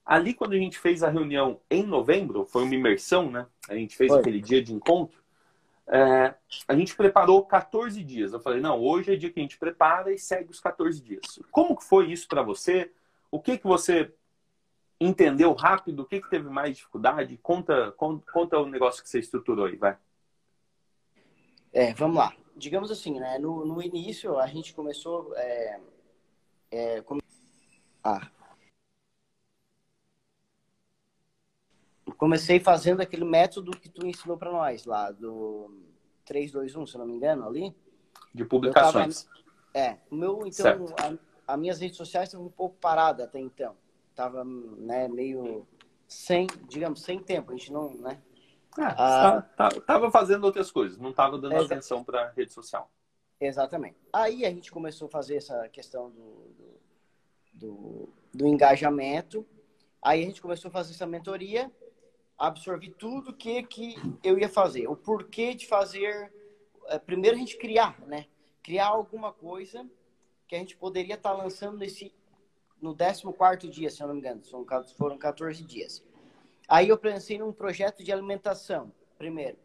[0.04, 3.46] Ali quando a gente fez a reunião em novembro, foi uma imersão, né?
[3.70, 4.20] A gente fez foi.
[4.20, 5.22] aquele dia de encontro.
[5.86, 6.34] É,
[6.68, 8.34] a gente preparou 14 dias.
[8.34, 11.40] Eu falei, não, hoje é dia que a gente prepara e segue os 14 dias.
[11.52, 12.92] Como que foi isso para você?
[13.30, 14.12] O que que você
[15.00, 16.00] entendeu rápido?
[16.00, 17.38] O que que teve mais dificuldade?
[17.44, 19.96] Conta, conta, conta o negócio que você estruturou aí, vai.
[21.74, 22.36] É, vamos lá.
[22.56, 23.40] Digamos assim, né?
[23.40, 25.36] No, no início a gente começou.
[25.36, 25.80] É,
[26.70, 27.22] é, come...
[28.04, 28.30] ah.
[32.16, 35.70] Comecei fazendo aquele método que tu ensinou para nós lá, do
[36.26, 37.76] 321, se não me engano, ali.
[38.34, 39.24] De publicações.
[39.24, 40.86] Tava, é, o meu, então,
[41.48, 43.76] as minhas redes sociais estavam um pouco paradas até então.
[44.16, 45.68] Tava, né, meio
[46.08, 47.52] sem, digamos, sem tempo.
[47.52, 48.22] A gente não, né?
[48.78, 52.52] Ah, ah, tá, tá, tava fazendo outras coisas, não tava dando é, atenção para rede
[52.52, 52.90] social.
[53.40, 53.98] Exatamente.
[54.12, 56.80] Aí a gente começou a fazer essa questão do, do,
[57.54, 59.46] do, do engajamento.
[60.02, 61.72] Aí a gente começou a fazer essa mentoria,
[62.38, 64.88] absorvi tudo que, que eu ia fazer.
[64.88, 66.34] O porquê de fazer.
[66.88, 68.26] Eh, primeiro a gente criar, né?
[68.62, 69.86] Criar alguma coisa
[70.48, 72.14] que a gente poderia estar tá lançando nesse
[72.82, 74.42] no 14 dia, se eu não me engano.
[74.98, 76.04] Foram 14 dias.
[76.74, 79.56] Aí eu pensei num projeto de alimentação, primeiro.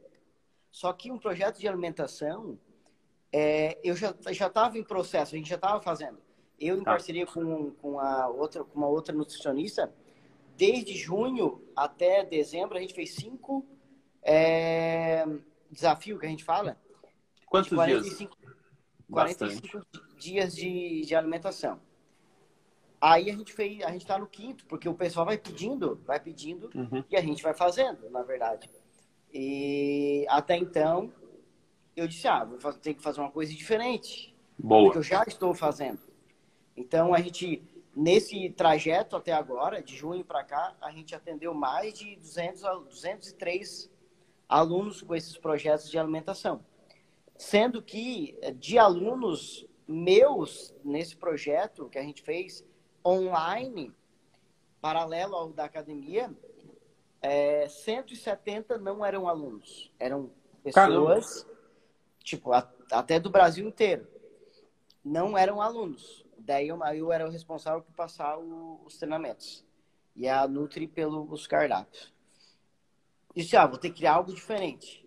[0.71, 2.59] Só que um projeto de alimentação,
[3.33, 6.19] é, eu já estava em processo, a gente já estava fazendo.
[6.61, 6.91] Eu, em tá.
[6.91, 9.91] parceria com, com, a outra, com uma outra nutricionista,
[10.55, 13.67] desde junho até dezembro, a gente fez cinco
[14.23, 15.25] é,
[15.71, 16.77] desafios que a gente fala.
[17.47, 18.55] Quantos 45, dias?
[19.11, 19.87] 45
[20.19, 21.81] dias de, de alimentação.
[23.01, 26.19] Aí a gente fez, a gente tá no quinto, porque o pessoal vai pedindo, vai
[26.19, 27.05] pedindo uhum.
[27.09, 28.69] e a gente vai fazendo, na verdade.
[29.33, 31.13] E até então
[31.95, 34.35] eu disse, ah, vou ter que fazer uma coisa diferente.
[34.59, 34.85] Boa.
[34.85, 36.01] Porque eu já estou fazendo.
[36.77, 37.63] Então a gente
[37.99, 42.75] nesse trajeto até agora, de junho para cá, a gente atendeu mais de 200 a
[42.75, 43.91] 203
[44.49, 46.65] alunos com esses projetos de alimentação.
[47.37, 52.65] Sendo que de alunos meus nesse projeto que a gente fez,
[53.09, 53.95] online,
[54.81, 56.31] paralelo ao da academia,
[57.21, 60.31] é, 170 não eram alunos, eram
[60.63, 61.61] pessoas, Caramba.
[62.23, 64.07] tipo, a, até do Brasil inteiro,
[65.05, 66.25] não eram alunos.
[66.39, 69.65] Daí eu, eu era o responsável por passar o, os treinamentos.
[70.15, 72.13] E a Nutri pelos cardápios.
[73.35, 75.07] Disse, ah, vou ter que criar algo diferente.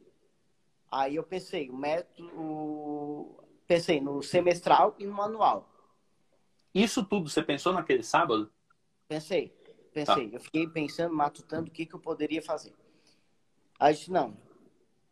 [0.90, 3.36] Aí eu pensei, o método,
[3.68, 5.71] pensei no semestral e no manual.
[6.74, 8.52] Isso tudo você pensou naquele sábado?
[9.08, 9.54] Pensei,
[9.94, 10.30] pensei.
[10.30, 10.36] Tá.
[10.36, 12.74] Eu fiquei pensando, matutando o que, que eu poderia fazer.
[13.80, 14.38] Aí disse, não.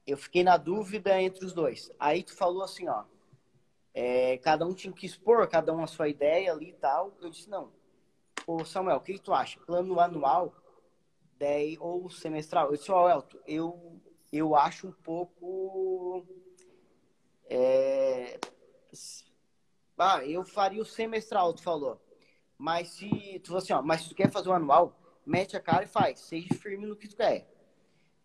[0.07, 1.91] Eu fiquei na dúvida entre os dois.
[1.99, 3.03] Aí tu falou assim, ó.
[3.93, 7.17] É, cada um tinha que expor, cada um a sua ideia ali e tal.
[7.21, 7.71] Eu disse, não.
[8.47, 9.59] Ô Samuel, o que, que tu acha?
[9.59, 10.55] Plano anual
[11.37, 12.67] daí, ou semestral?
[12.67, 16.25] Eu disse, ó, oh, Elton, eu, eu acho um pouco...
[17.51, 17.78] É,
[19.99, 21.99] ah, eu faria o semestral, tu falou.
[22.57, 25.83] Mas se tu assim, ó, mas se tu quer fazer o anual, mete a cara
[25.83, 26.19] e faz.
[26.21, 27.47] Seja firme no que tu quer.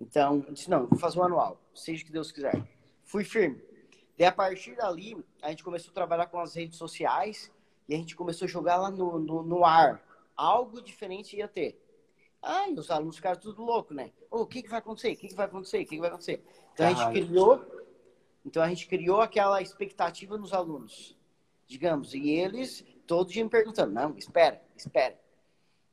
[0.00, 1.60] Então, eu disse, não, vou fazer o anual.
[1.74, 2.62] Seja o que Deus quiser.
[3.04, 3.62] Fui firme.
[4.18, 7.50] E a partir dali, a gente começou a trabalhar com as redes sociais
[7.88, 10.02] e a gente começou a jogar lá no, no, no ar.
[10.36, 11.80] Algo diferente ia ter.
[12.42, 14.12] Ah, e os alunos ficaram tudo louco, né?
[14.30, 15.12] Oh, o que, que vai acontecer?
[15.12, 15.78] O que, que vai acontecer?
[15.78, 16.44] O que, que vai acontecer?
[16.72, 17.64] Então a gente criou,
[18.44, 21.16] então a gente criou aquela expectativa nos alunos
[21.66, 25.18] digamos, e eles todo dia me perguntando, não, espera, espera.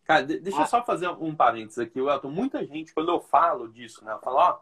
[0.04, 0.62] Cara, deixa ah.
[0.64, 2.30] eu só fazer um parênteses aqui, Elton.
[2.30, 4.60] Muita gente, quando eu falo disso, né, eu falo, ó,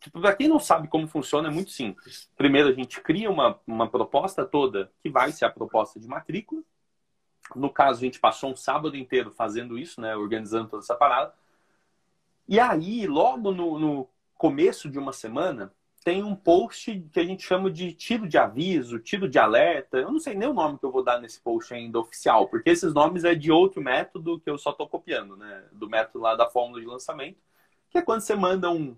[0.00, 2.30] tipo, pra quem não sabe como funciona, é muito simples.
[2.36, 6.62] Primeiro, a gente cria uma, uma proposta toda, que vai ser a proposta de matrícula.
[7.54, 11.34] No caso, a gente passou um sábado inteiro fazendo isso, né, organizando toda essa parada.
[12.48, 15.72] E aí, logo no, no começo de uma semana,
[16.04, 19.98] tem um post que a gente chama de tiro de aviso, tiro de alerta.
[19.98, 22.70] Eu não sei nem o nome que eu vou dar nesse post ainda oficial, porque
[22.70, 25.64] esses nomes é de outro método que eu só estou copiando, né?
[25.72, 27.38] Do método lá da fórmula de lançamento,
[27.88, 28.96] que é quando você manda um,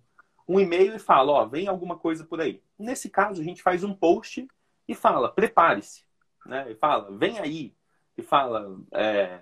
[0.49, 2.63] um e-mail e fala, ó, vem alguma coisa por aí.
[2.79, 4.49] Nesse caso, a gente faz um post
[4.89, 6.05] e fala, prepare-se,
[6.47, 6.71] né?
[6.71, 7.75] E fala, vem aí.
[8.17, 9.41] E fala, é,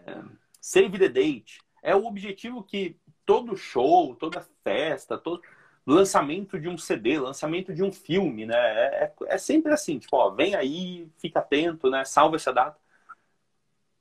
[0.61, 1.61] save the date.
[1.81, 5.43] É o objetivo que todo show, toda festa, todo
[5.87, 8.57] lançamento de um CD, lançamento de um filme, né?
[8.57, 12.05] É, é, é sempre assim, tipo, ó, vem aí, fica atento, né?
[12.05, 12.79] Salva essa data.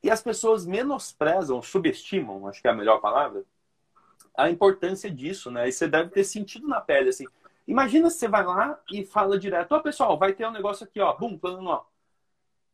[0.03, 3.43] E as pessoas menosprezam, subestimam, acho que é a melhor palavra,
[4.35, 5.67] a importância disso, né?
[5.67, 7.25] E você deve ter sentido na pele, assim.
[7.67, 10.99] Imagina se você vai lá e fala direto, ó, pessoal, vai ter um negócio aqui,
[10.99, 11.85] ó, bum, plano, ó.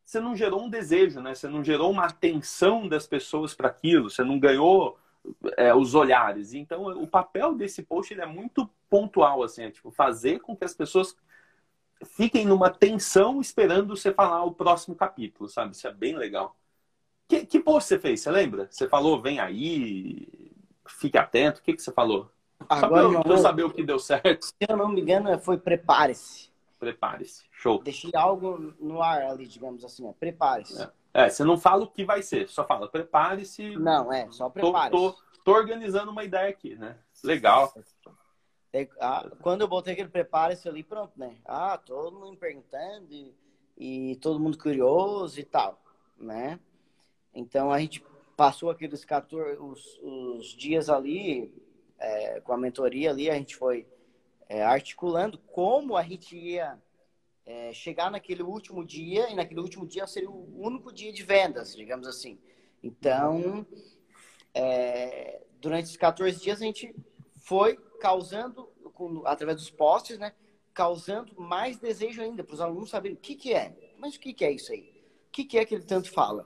[0.06, 1.36] Você não gerou um desejo, né?
[1.36, 4.98] Você não gerou uma atenção das pessoas para aquilo, você não ganhou
[5.56, 6.54] é, os olhares.
[6.54, 10.74] Então, o papel desse post é muito pontual, assim, é, tipo, fazer com que as
[10.74, 11.16] pessoas
[12.04, 15.76] fiquem numa tensão esperando você falar o próximo capítulo, sabe?
[15.76, 16.56] Isso é bem legal.
[17.28, 18.22] Que, que post você fez?
[18.22, 18.68] Você lembra?
[18.70, 20.54] Você falou, vem aí,
[20.88, 21.60] fique atento.
[21.60, 22.32] O que, que você falou?
[22.70, 24.46] Agora, Só pra eu, eu saber o que deu certo.
[24.46, 26.50] Se eu não me engano, foi prepare-se.
[26.80, 27.44] Prepare-se.
[27.52, 27.82] Show.
[27.84, 30.12] Deixei algo no ar ali, digamos assim.
[30.20, 30.82] Prepare-se.
[30.82, 30.90] É.
[31.18, 33.76] É, você não fala o que vai ser, só fala prepare-se.
[33.76, 34.92] Não, é, só prepare-se.
[34.92, 36.96] Tô, tô, tô, organizando uma ideia aqui, né?
[37.24, 37.74] Legal.
[39.00, 41.36] Ah, quando eu botei aquele prepare-se ali, pronto, né?
[41.44, 43.36] Ah, todo mundo perguntando e,
[43.76, 45.82] e, todo mundo curioso e tal,
[46.16, 46.60] né?
[47.34, 51.52] Então a gente passou aqueles 14, os, os dias ali,
[51.98, 53.88] é, com a mentoria ali, a gente foi
[54.48, 56.80] é, articulando como a gente ia
[57.48, 61.76] é, chegar naquele último dia, e naquele último dia seria o único dia de vendas,
[61.76, 62.38] digamos assim.
[62.84, 63.66] Então,
[64.54, 66.94] é, durante esses 14 dias, a gente
[67.38, 70.34] foi causando, com, através dos posts, né,
[70.74, 73.76] causando mais desejo ainda para os alunos saberem o que, que é.
[73.98, 74.94] Mas o que, que é isso aí?
[75.28, 76.46] O que, que é que ele tanto fala?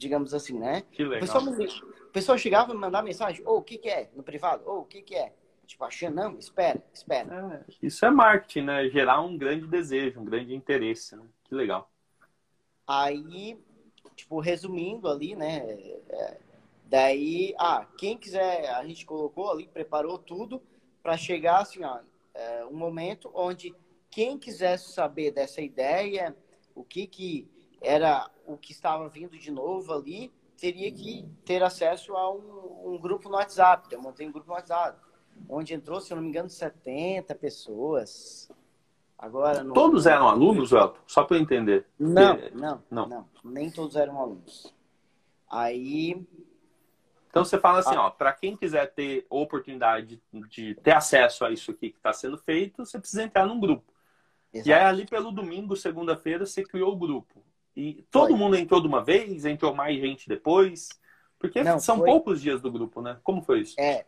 [0.00, 0.82] digamos assim, né?
[0.90, 1.18] Que legal.
[1.18, 4.10] O pessoal, o pessoal chegava a me mandar mensagem, ou oh, o que que é?
[4.14, 5.34] No privado, ou oh, o que que é?
[5.70, 7.64] Tipo, achando, não, espera, espera.
[7.68, 8.88] É, isso é marketing, né?
[8.88, 11.24] Gerar um grande desejo, um grande interesse, né?
[11.44, 11.88] Que legal.
[12.84, 13.56] Aí,
[14.16, 15.58] tipo, resumindo ali, né?
[16.08, 16.40] É,
[16.86, 20.60] daí, ah, quem quiser, a gente colocou ali, preparou tudo
[21.04, 22.00] para chegar, assim, ó,
[22.34, 23.72] é, um momento onde
[24.10, 26.36] quem quisesse saber dessa ideia,
[26.74, 27.48] o que que
[27.80, 32.98] era o que estava vindo de novo ali teria que ter acesso a um, um
[32.98, 33.86] grupo no WhatsApp.
[33.94, 34.98] Eu montei um grupo no WhatsApp,
[35.48, 38.50] onde entrou, se eu não me engano, 70 pessoas.
[39.18, 39.74] Agora, no...
[39.74, 40.98] Todos eram alunos, Elton?
[41.06, 41.86] Só para eu entender.
[41.98, 44.74] Não, não, não, não, Nem todos eram alunos.
[45.48, 46.26] Aí.
[47.28, 48.06] Então você fala assim, ah.
[48.06, 52.38] ó, para quem quiser ter oportunidade de ter acesso a isso aqui que está sendo
[52.38, 53.84] feito, você precisa entrar num grupo.
[54.52, 54.68] Exato.
[54.68, 57.44] E aí ali pelo domingo, segunda-feira, você criou o grupo.
[57.76, 58.38] E todo foi.
[58.38, 59.44] mundo entrou de uma vez?
[59.44, 60.88] Entrou mais gente depois?
[61.38, 62.06] Porque não, são foi...
[62.06, 63.18] poucos dias do grupo, né?
[63.22, 63.78] Como foi isso?
[63.78, 64.04] É,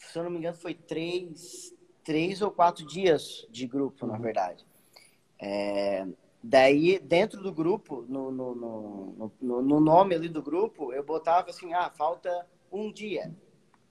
[0.00, 4.12] se eu não me engano, foi três, três ou quatro dias de grupo, uhum.
[4.12, 4.66] na verdade.
[5.38, 6.06] É,
[6.42, 8.54] daí, dentro do grupo, no, no,
[9.40, 13.34] no, no, nome ali do grupo, eu botava assim, ah, falta um dia,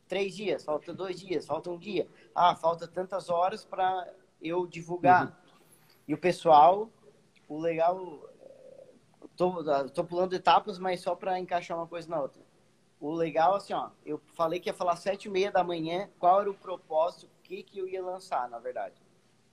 [0.07, 2.07] três dias, falta dois dias, falta um dia.
[2.35, 5.27] Ah, falta tantas horas para eu divulgar.
[5.27, 5.33] Uhum.
[6.07, 6.89] E o pessoal,
[7.47, 8.29] o legal
[9.39, 12.41] Tô, tô pulando etapas, mas só para encaixar uma coisa na outra.
[12.99, 16.41] O legal, assim, ó, eu falei que ia falar sete e meia da manhã, qual
[16.41, 18.95] era o propósito, o que, que eu ia lançar, na verdade.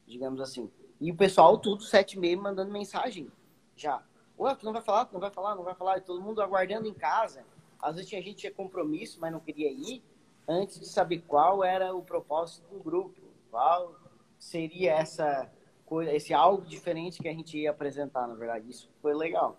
[0.06, 0.70] Digamos assim.
[1.00, 3.30] E o pessoal, tudo sete e meia, mandando mensagem
[3.76, 4.02] já.
[4.38, 5.98] Ué, tu não vai falar, tu não vai falar, não vai falar.
[5.98, 7.44] E todo mundo aguardando em casa.
[7.80, 10.02] Às vezes tinha gente tinha compromisso, mas não queria ir,
[10.48, 13.20] antes de saber qual era o propósito do grupo.
[13.50, 13.94] Qual
[14.38, 15.50] seria essa
[15.84, 18.68] coisa, esse algo diferente que a gente ia apresentar, na verdade.
[18.68, 19.56] Isso foi legal.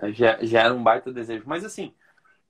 [0.00, 1.44] É, já, já era um baita desejo.
[1.46, 1.94] Mas assim,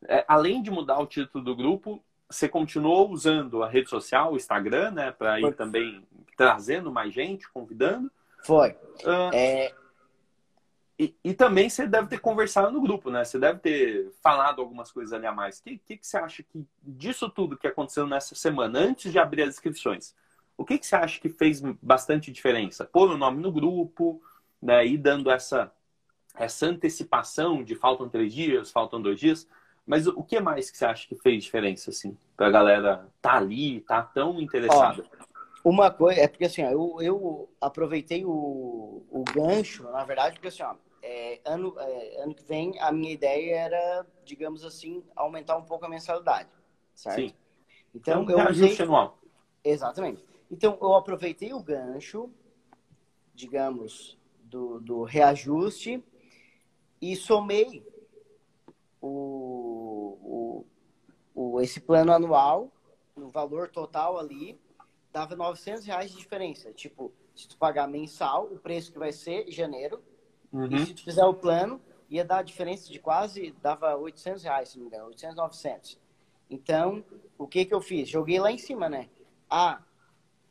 [0.08, 4.36] é, além de mudar o título do grupo, você continuou usando a rede social, o
[4.36, 5.12] Instagram, né?
[5.12, 8.10] Para ir também trazendo mais gente, convidando.
[8.44, 8.70] Foi.
[9.04, 9.72] Uh, é...
[10.98, 13.24] e, e, também você deve ter conversado no grupo, né?
[13.24, 15.58] Você deve ter falado algumas coisas ali a mais.
[15.58, 19.18] O que, que, que, você acha que disso tudo que aconteceu nessa semana, antes de
[19.18, 20.14] abrir as inscrições,
[20.56, 22.84] o que, que você acha que fez bastante diferença?
[22.84, 24.20] Pôr o nome no grupo,
[24.60, 24.86] né?
[24.86, 25.72] E dando essa
[26.34, 29.46] essa antecipação de faltam três dias, faltam dois dias.
[29.87, 33.81] Mas o que mais que você acha que fez diferença, assim, pra galera tá ali,
[33.81, 35.05] tá tão interessada?
[35.64, 40.35] Ó, uma coisa, é porque assim, ó, eu, eu aproveitei o, o gancho, na verdade,
[40.35, 45.03] porque assim, ó, é, ano, é, ano que vem a minha ideia era, digamos assim,
[45.16, 46.49] aumentar um pouco a mensalidade,
[46.95, 47.16] certo?
[47.16, 47.35] Sim.
[47.95, 48.81] Então, então eu usei...
[48.81, 49.18] anual.
[49.64, 50.25] Exatamente.
[50.51, 52.31] Então, eu aproveitei o gancho,
[53.35, 56.03] digamos, do, do reajuste
[57.01, 57.83] e somei
[59.01, 59.09] o,
[60.22, 60.66] o,
[61.35, 62.70] o, esse plano anual,
[63.16, 64.61] no valor total ali,
[65.12, 66.72] dava 900 reais de diferença.
[66.72, 70.03] Tipo, se tu pagar mensal, o preço que vai ser janeiro,
[70.53, 70.66] uhum.
[70.66, 74.68] e se tu fizer o plano, ia dar a diferença de quase, dava 800 reais,
[74.68, 76.01] se não me engano, 800, 900.
[76.51, 77.05] Então,
[77.38, 78.09] o que que eu fiz?
[78.09, 79.09] Joguei lá em cima, né?
[79.48, 79.83] Ah,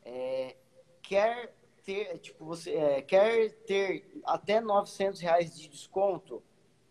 [0.04, 0.56] é,
[1.00, 6.42] quer ter, tipo, você é, quer ter até 900 reais de desconto,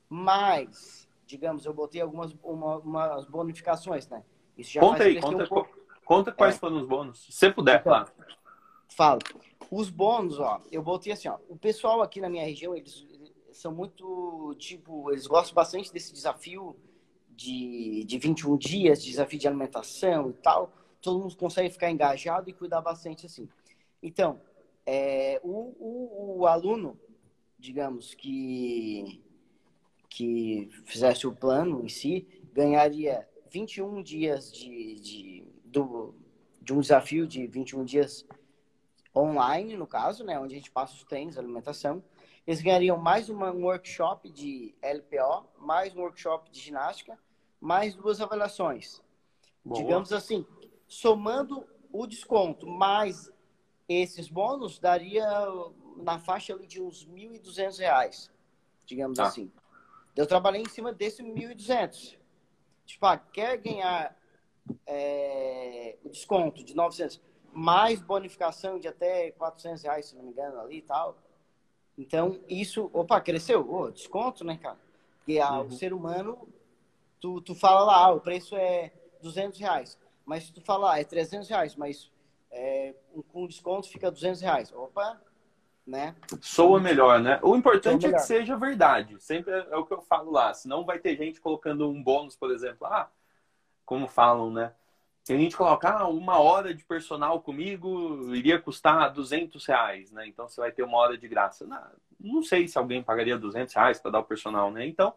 [0.07, 4.21] mas, digamos, eu botei algumas uma, umas bonificações, né?
[4.57, 5.65] Isso já conta aí, conta, um
[6.03, 6.59] conta quais é.
[6.59, 8.11] foram os bônus, se puder, então, claro.
[8.89, 9.19] Fala.
[9.71, 13.07] Os bônus, ó, eu botei assim, ó, o pessoal aqui na minha região, eles
[13.53, 16.75] são muito, tipo, eles gostam bastante desse desafio
[17.29, 20.73] de, de 21 dias, desafio de alimentação e tal.
[21.01, 23.47] Todo mundo consegue ficar engajado e cuidar bastante assim.
[24.03, 24.41] Então,
[24.85, 26.99] é, o, o, o aluno,
[27.57, 29.23] digamos, que,
[30.11, 36.13] que fizesse o plano em si, ganharia 21 dias de, de, do,
[36.61, 38.27] de um desafio de 21 dias
[39.15, 42.03] online, no caso, né, onde a gente passa os treinos, alimentação.
[42.45, 47.17] Eles ganhariam mais uma, um workshop de LPO, mais um workshop de ginástica,
[47.61, 49.01] mais duas avaliações.
[49.63, 49.81] Boa.
[49.81, 50.45] Digamos assim,
[50.89, 53.31] somando o desconto mais
[53.87, 55.25] esses bônus daria
[55.95, 58.29] na faixa ali de uns R$ 1.200,
[58.85, 59.27] digamos tá.
[59.27, 59.49] assim.
[60.15, 62.17] Eu trabalhei em cima desse 1.200.
[62.85, 64.15] Tipo, ah, quer ganhar
[64.85, 67.21] é, o desconto de 900,
[67.53, 71.17] mais bonificação de até 400 reais, se não me engano, ali e tal.
[71.97, 73.65] Então, isso, opa, cresceu.
[73.69, 74.77] Oh, desconto, né, cara?
[75.17, 75.67] Porque ah, uhum.
[75.67, 76.47] o ser humano,
[77.19, 78.91] tu, tu fala lá, ah, o preço é
[79.21, 79.97] 200 reais.
[80.25, 82.11] Mas se tu falar, ah, é 300 reais, mas
[82.49, 82.93] é,
[83.31, 84.73] com desconto fica 200 reais.
[84.73, 85.21] Opa,
[85.85, 86.15] né?
[86.41, 87.39] Soa melhor, né?
[87.41, 89.19] O importante é que seja verdade.
[89.19, 90.53] Sempre é o que eu falo lá.
[90.53, 92.87] Senão vai ter gente colocando um bônus, por exemplo.
[92.87, 93.09] Ah,
[93.85, 94.73] como falam, né?
[95.23, 100.27] Tem gente coloca, ah, uma hora de personal comigo iria custar 200 reais, né?
[100.27, 101.65] Então você vai ter uma hora de graça.
[101.65, 101.81] Não,
[102.19, 104.85] não sei se alguém pagaria 200 reais para dar o personal, né?
[104.85, 105.13] Então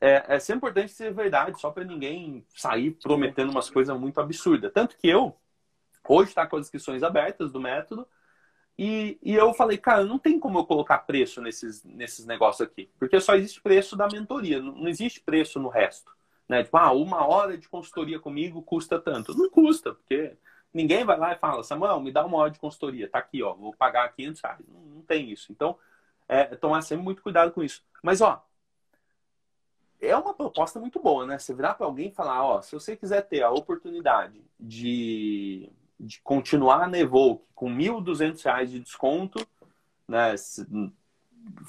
[0.00, 4.72] é, é sempre importante ser verdade, só para ninguém sair prometendo umas coisas muito absurdas.
[4.72, 5.36] Tanto que eu,
[6.06, 8.06] hoje está com as inscrições abertas do método,
[8.78, 12.90] e, e eu falei, cara, não tem como eu colocar preço nesses, nesses negócios aqui,
[12.98, 16.12] porque só existe preço da mentoria, não, existe preço no resto.
[16.48, 16.64] Né?
[16.64, 19.34] Tipo, ah, uma hora de consultoria comigo custa tanto.
[19.36, 20.36] Não custa, porque
[20.72, 23.54] ninguém vai lá e fala, Samuel, me dá uma hora de consultoria, tá aqui, ó,
[23.54, 24.60] vou pagar 500 reais.
[24.68, 25.52] Não, não tem isso.
[25.52, 25.78] Então,
[26.28, 27.82] é, tomar sempre muito cuidado com isso.
[28.02, 28.44] Mas, ó,
[30.00, 31.38] é uma proposta muito boa, né?
[31.38, 36.20] Você virar para alguém e falar, ó, se você quiser ter a oportunidade de de
[36.22, 39.46] continuar na Evoque com R$ 1.200 de desconto,
[40.08, 40.34] né,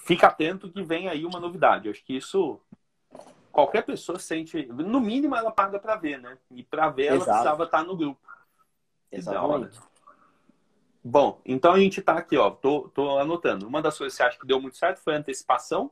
[0.06, 1.88] fica atento que vem aí uma novidade.
[1.88, 2.60] Eu acho que isso
[3.52, 6.38] qualquer pessoa sente, no mínimo ela paga para ver, né?
[6.52, 7.30] E para ver ela Exato.
[7.30, 8.20] precisava estar no grupo.
[9.10, 9.80] Exatamente.
[11.02, 13.66] Bom, então a gente está aqui, ó, tô, tô anotando.
[13.66, 15.90] Uma das coisas que você acha que deu muito certo foi a antecipação,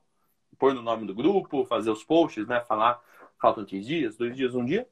[0.57, 2.59] pôr no nome do grupo, fazer os posts, né?
[2.61, 2.99] Falar
[3.39, 4.89] faltam três dias, dois dias, um dia.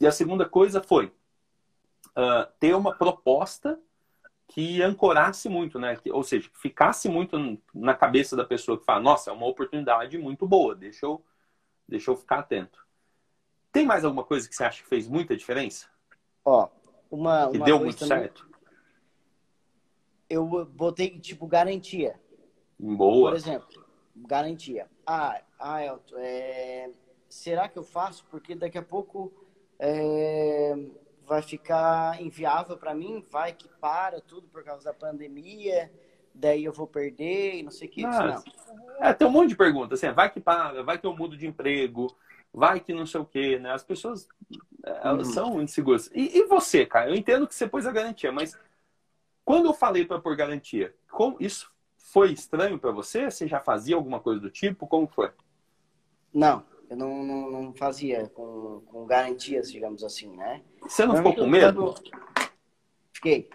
[0.00, 1.12] E a segunda coisa foi
[2.08, 3.78] uh, ter uma proposta
[4.48, 5.96] que ancorasse muito, né?
[5.96, 7.36] Que, ou seja, que ficasse muito
[7.74, 11.24] na cabeça da pessoa que fala, nossa, é uma oportunidade muito boa, deixa eu,
[11.88, 12.84] deixa eu ficar atento.
[13.72, 15.88] Tem mais alguma coisa que você acha que fez muita diferença?
[16.44, 16.68] Ó,
[17.10, 17.50] uma.
[17.50, 18.48] Que uma deu muito também, certo?
[20.28, 22.20] Eu botei, tipo, garantia.
[22.78, 23.30] Boa.
[23.30, 23.84] Por exemplo,
[24.14, 24.88] garantia.
[25.06, 26.90] Ah, ah Elton, é...
[27.28, 28.24] será que eu faço?
[28.26, 29.32] Porque daqui a pouco.
[29.76, 30.74] É
[31.26, 35.90] vai ficar inviável para mim, vai que para tudo por causa da pandemia,
[36.34, 38.04] daí eu vou perder e não sei o que.
[38.04, 38.42] Ah,
[39.00, 41.46] é, tem um monte de perguntas, assim, vai que para, vai que eu mudo de
[41.46, 42.14] emprego,
[42.52, 43.72] vai que não sei o que, né?
[43.72, 44.28] As pessoas,
[44.84, 45.34] elas uhum.
[45.34, 46.10] são inseguras.
[46.14, 47.10] E, e, você, cara?
[47.10, 48.58] Eu entendo que você pôs a garantia, mas
[49.44, 53.30] quando eu falei para pôr garantia, como isso foi estranho para você?
[53.30, 54.86] Você já fazia alguma coisa do tipo?
[54.86, 55.30] Como foi?
[56.32, 60.62] Não, eu não, não, não fazia com, com, garantias, digamos assim, né?
[60.86, 61.94] Você não ficou com medo?
[63.12, 63.48] Fiquei.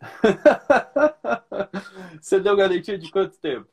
[2.20, 3.68] Você deu garantia de quanto tempo?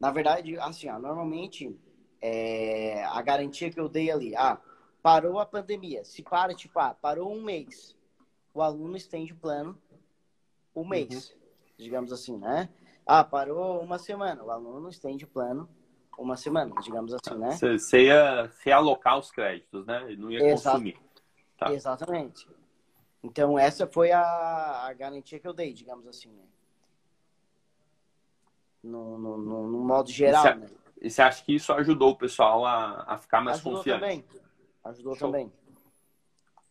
[0.00, 1.74] Na verdade, assim, ó, normalmente
[2.20, 4.58] é, a garantia que eu dei ali, ah,
[5.02, 6.04] parou a pandemia.
[6.04, 7.96] Se para, tipo, ah, parou um mês,
[8.52, 9.78] o aluno estende o plano
[10.74, 11.36] um mês, uhum.
[11.78, 12.68] digamos assim, né?
[13.06, 15.68] Ah, parou uma semana, o aluno estende o plano
[16.18, 17.52] uma semana, digamos assim, né?
[17.52, 20.12] Você ia realocar os créditos, né?
[20.12, 20.98] E não ia consumir.
[21.56, 21.72] Tá.
[21.72, 22.46] Exatamente.
[23.22, 26.44] Então, essa foi a, a, garantia que eu dei, digamos assim, né?
[28.82, 30.66] No, no, no, no modo geral, e cê, né?
[31.00, 34.00] E você acha que isso ajudou o pessoal a, a ficar mais ajudou confiante?
[34.00, 34.24] Também.
[34.84, 35.28] Ajudou Show.
[35.28, 35.52] também.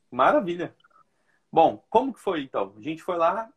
[0.10, 0.74] Maravilha.
[1.52, 2.74] Bom, como que foi, então?
[2.78, 3.50] A gente foi lá,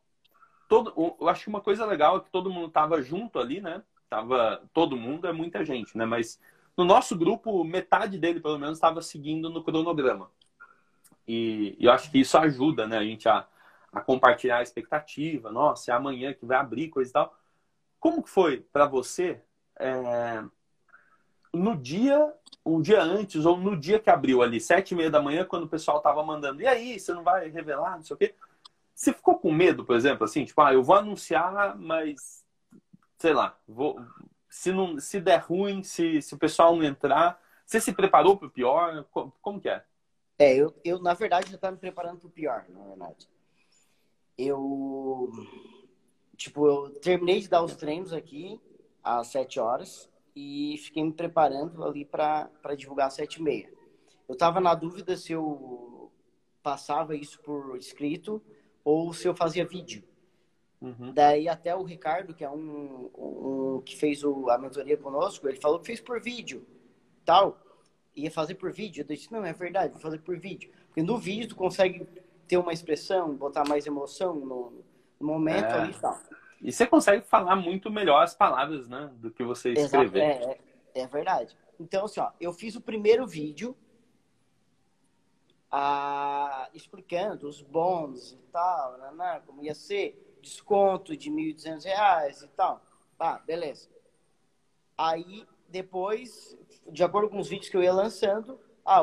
[0.69, 3.83] todo, eu acho que uma coisa legal é que todo mundo estava junto ali, né?
[4.11, 6.05] Tava todo mundo, é muita gente, né?
[6.05, 6.41] Mas
[6.77, 10.31] no nosso grupo, metade dele, pelo menos, estava seguindo no cronograma.
[11.29, 12.99] E, e, eu acho que isso ajuda, né?
[12.99, 13.47] A gente a,
[13.93, 15.53] a compartilhar a expectativa.
[15.53, 17.39] Nossa, é amanhã que vai abrir, coisa e tal.
[18.01, 19.41] Como que foi para você
[19.79, 20.43] é,
[21.53, 22.33] no dia,
[22.65, 25.65] um dia antes ou no dia que abriu ali, sete e meia da manhã, quando
[25.65, 28.35] o pessoal tava mandando, e aí, você não vai revelar, não sei o quê?
[28.95, 32.45] Você ficou com medo, por exemplo, assim, tipo, ah, eu vou anunciar, mas
[33.19, 34.01] sei lá, vou,
[34.49, 38.49] se, não, se der ruim, se, se o pessoal não entrar, você se preparou para
[38.49, 39.05] o pior?
[39.11, 39.85] Como, como, que é?
[40.39, 43.29] É, eu, eu na verdade já estava me preparando para o pior, na verdade.
[44.37, 45.31] Eu,
[46.37, 48.61] tipo, eu terminei de dar os treinos aqui
[49.03, 53.69] às sete horas e fiquei me preparando ali para divulgar às sete e meia.
[54.29, 56.13] Eu estava na dúvida se eu
[56.63, 58.41] passava isso por escrito
[58.85, 60.05] ou se eu fazia vídeo.
[60.81, 61.13] Uhum.
[61.13, 65.61] Daí até o Ricardo, que é um, um que fez o, a mentoria conosco, ele
[65.61, 66.65] falou que fez por vídeo,
[67.25, 67.59] tal.
[68.19, 69.03] Ia fazer por vídeo.
[69.03, 70.71] Eu disse, não, é verdade, vou fazer por vídeo.
[70.87, 72.07] Porque no vídeo tu consegue
[72.49, 74.85] ter uma expressão, botar mais emoção no,
[75.21, 75.73] no momento é.
[75.73, 76.19] ali e tal.
[76.61, 79.11] E você consegue falar muito melhor as palavras, né?
[79.17, 80.21] Do que você escrever.
[80.21, 80.59] É,
[80.95, 81.57] é, é, verdade.
[81.79, 83.77] Então, assim, ó, eu fiz o primeiro vídeo
[85.71, 92.43] ah, explicando os bônus e tal, né, né, como ia ser, desconto de R$ 1.200
[92.43, 92.83] e tal.
[93.17, 93.89] Tá, beleza.
[94.97, 96.57] Aí, depois,
[96.91, 99.03] de acordo com os vídeos que eu ia lançando, ah,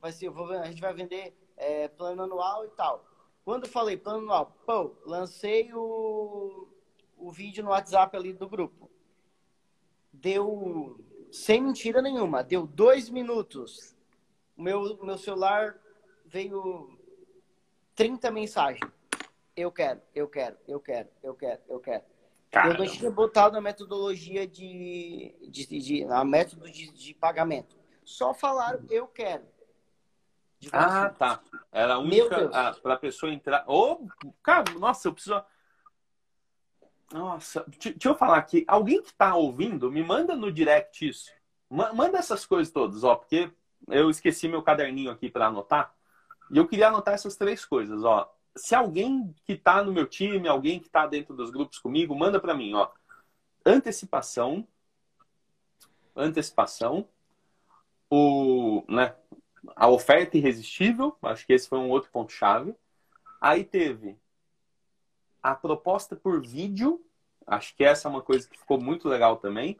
[0.00, 3.04] vai ser, vou, a gente vai vender é, plano anual e tal.
[3.44, 6.68] Quando eu falei plano anual, pô, lancei o,
[7.16, 8.90] o vídeo no WhatsApp ali do grupo.
[10.12, 10.98] Deu,
[11.30, 13.96] sem mentira nenhuma, deu dois minutos.
[14.56, 15.78] O meu, meu celular
[16.26, 16.98] veio
[17.94, 18.92] 30 mensagens.
[19.56, 22.04] Eu quero, eu quero, eu quero, eu quero, eu quero.
[22.52, 27.76] Eu não tinha botado a metodologia de, de, de, a método de, de pagamento.
[28.04, 29.44] Só falaram eu quero.
[30.72, 31.14] Ah, assim.
[31.14, 31.40] tá.
[31.72, 32.48] Era a única
[32.82, 33.64] para a pessoa entrar.
[33.66, 34.06] Oh,
[34.42, 35.42] cara, nossa, eu preciso.
[37.12, 38.64] Nossa, deixa eu falar aqui.
[38.68, 41.30] Alguém que está ouvindo, me manda no direct isso.
[41.68, 43.50] Manda essas coisas todas, ó, porque
[43.88, 45.94] eu esqueci meu caderninho aqui para anotar.
[46.50, 48.32] E eu queria anotar essas três coisas, ó.
[48.56, 52.40] Se alguém que está no meu time, alguém que está dentro dos grupos comigo, manda
[52.40, 52.90] para mim, ó.
[53.64, 54.66] Antecipação,
[56.16, 57.08] antecipação,
[58.10, 59.14] o, né,
[59.76, 62.74] a oferta irresistível, acho que esse foi um outro ponto chave.
[63.40, 64.18] Aí teve
[65.42, 67.04] a proposta por vídeo,
[67.46, 69.78] acho que essa é uma coisa que ficou muito legal também.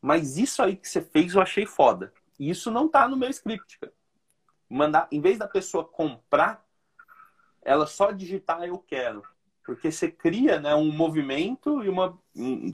[0.00, 2.12] Mas isso aí que você fez eu achei foda.
[2.38, 3.92] E isso não tá no meu script, cara
[4.68, 6.64] mandar, em vez da pessoa comprar,
[7.66, 9.22] ela só digitar eu quero.
[9.64, 12.16] Porque você cria né, um movimento e uma.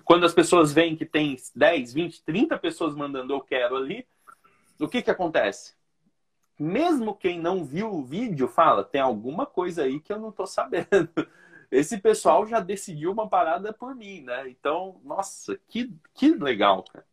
[0.04, 4.06] Quando as pessoas veem que tem 10, 20, 30 pessoas mandando eu quero ali,
[4.78, 5.74] o que, que acontece?
[6.58, 10.46] Mesmo quem não viu o vídeo fala, tem alguma coisa aí que eu não estou
[10.46, 10.86] sabendo.
[11.70, 14.46] Esse pessoal já decidiu uma parada por mim, né?
[14.50, 17.06] Então, nossa, que, que legal, cara.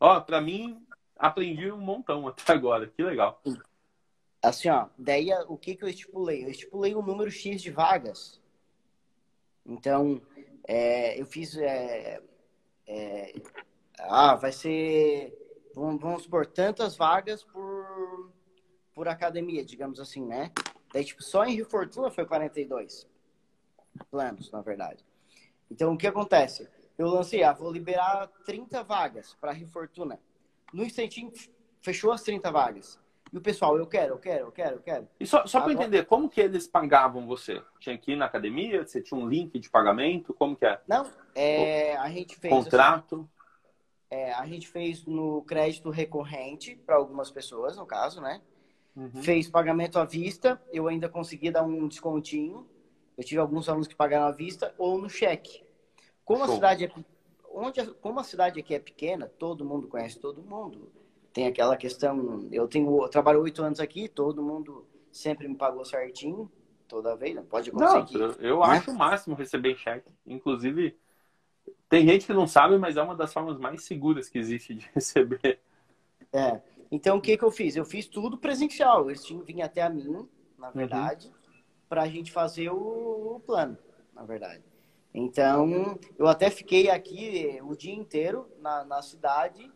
[0.00, 0.84] Ó, pra mim,
[1.16, 2.88] aprendi um montão até agora.
[2.88, 3.40] Que legal.
[4.42, 6.44] Assim, ó, daí o que, que eu estipulei?
[6.44, 8.40] Eu estipulei um número X de vagas.
[9.66, 10.20] Então,
[10.66, 11.56] é, eu fiz.
[11.56, 12.22] É,
[12.86, 13.34] é,
[13.98, 15.36] ah, vai ser.
[15.74, 18.32] Vamos, vamos supor, tantas vagas por,
[18.94, 20.50] por academia, digamos assim, né?
[20.92, 23.06] Daí, tipo, só em Rio Fortuna foi 42
[24.10, 25.04] planos, na verdade.
[25.70, 26.68] Então, o que acontece?
[26.98, 30.18] Eu lancei, ah, vou liberar 30 vagas para Rio Fortuna.
[30.72, 31.32] No instantinho,
[31.80, 32.98] fechou as 30 vagas.
[33.32, 35.08] E o pessoal, eu quero, eu quero, eu quero, eu quero.
[35.20, 37.62] E só, só para entender, como que eles pagavam você?
[37.78, 38.84] Tinha que ir na academia?
[38.84, 40.34] Você tinha um link de pagamento?
[40.34, 40.80] Como que é?
[40.88, 42.52] Não, é, a gente fez...
[42.52, 43.16] Contrato?
[43.16, 43.28] Assim,
[44.10, 48.42] é, a gente fez no crédito recorrente para algumas pessoas, no caso, né?
[48.96, 49.22] Uhum.
[49.22, 52.68] Fez pagamento à vista, eu ainda consegui dar um descontinho.
[53.16, 55.62] Eu tive alguns alunos que pagaram à vista ou no cheque.
[56.24, 56.52] Como Show.
[56.52, 56.92] a cidade é
[57.52, 60.99] onde como a cidade aqui é pequena, todo mundo conhece todo mundo
[61.32, 62.48] tem aquela questão.
[62.50, 66.50] Eu tenho, eu trabalho oito anos aqui, todo mundo sempre me pagou certinho,
[66.88, 68.18] toda vez, não pode conseguir.
[68.18, 68.66] Não, eu né?
[68.66, 70.10] acho o máximo receber cheque.
[70.26, 70.96] Inclusive,
[71.88, 74.90] tem gente que não sabe, mas é uma das formas mais seguras que existe de
[74.94, 75.60] receber.
[76.32, 76.60] É.
[76.90, 77.76] Então, o que, que eu fiz?
[77.76, 79.08] Eu fiz tudo presencial.
[79.08, 80.28] Eles tinham até a mim,
[80.58, 80.72] na uhum.
[80.74, 81.62] verdade, uhum.
[81.88, 83.78] para a gente fazer o, o plano,
[84.12, 84.62] na verdade.
[85.12, 89.70] Então, eu até fiquei aqui o dia inteiro na, na cidade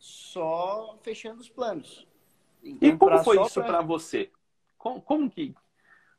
[0.00, 2.08] só fechando os planos.
[2.64, 4.30] Então, e como foi isso para você?
[4.76, 5.54] Como, como, que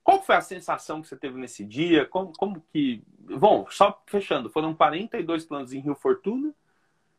[0.03, 2.05] qual foi a sensação que você teve nesse dia?
[2.05, 3.03] Como, como que
[3.37, 6.53] bom, só fechando, foram 42 planos em Rio Fortuna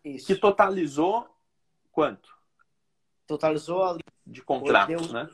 [0.04, 0.26] isso.
[0.26, 1.28] que totalizou
[1.90, 2.36] quanto?
[3.26, 5.28] Totalizou ali de contratos, deu, né?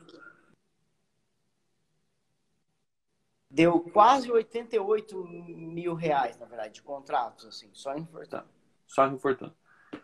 [3.51, 8.43] Deu quase 88 mil reais, na verdade, de contratos, assim, só em Fortuna.
[8.43, 8.45] Tá.
[8.85, 9.55] Só em Fortuna.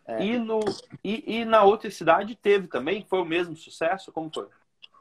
[0.08, 0.24] É.
[0.24, 0.60] E, no,
[1.04, 3.06] e, e, na outra cidade teve também?
[3.06, 4.12] Foi o mesmo sucesso?
[4.12, 4.48] Como foi?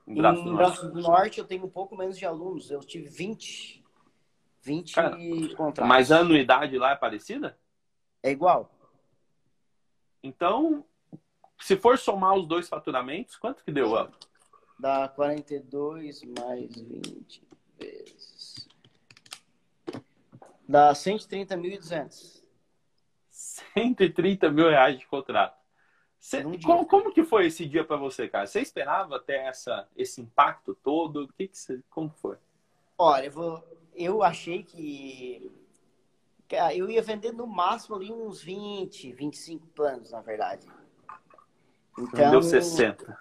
[0.07, 0.95] Em Braço, em do, Braço Norte.
[0.95, 2.71] do Norte eu tenho um pouco menos de alunos.
[2.71, 3.83] Eu tive 20,
[4.63, 5.19] 20 Cara,
[5.57, 5.89] contratos.
[5.89, 7.59] Mas a anuidade lá é parecida?
[8.23, 8.71] É igual.
[10.23, 10.85] Então,
[11.61, 14.11] se for somar os dois faturamentos, quanto que deu?
[14.79, 17.43] Dá 42 mais 20
[17.79, 18.69] vezes.
[20.69, 22.44] Dá 130.200.
[23.75, 25.63] 130 mil reais de contrato.
[26.19, 28.47] Cê, como, como, que foi esse dia para você, cara?
[28.47, 31.25] Você esperava ter essa, esse impacto todo?
[31.25, 32.39] O que que você, como foi?
[32.97, 33.65] Olha, eu, vou,
[33.95, 35.53] eu achei que,
[36.49, 40.67] que eu ia vender no máximo ali uns 20, 25 planos, na verdade.
[41.99, 43.19] Então, deu 60.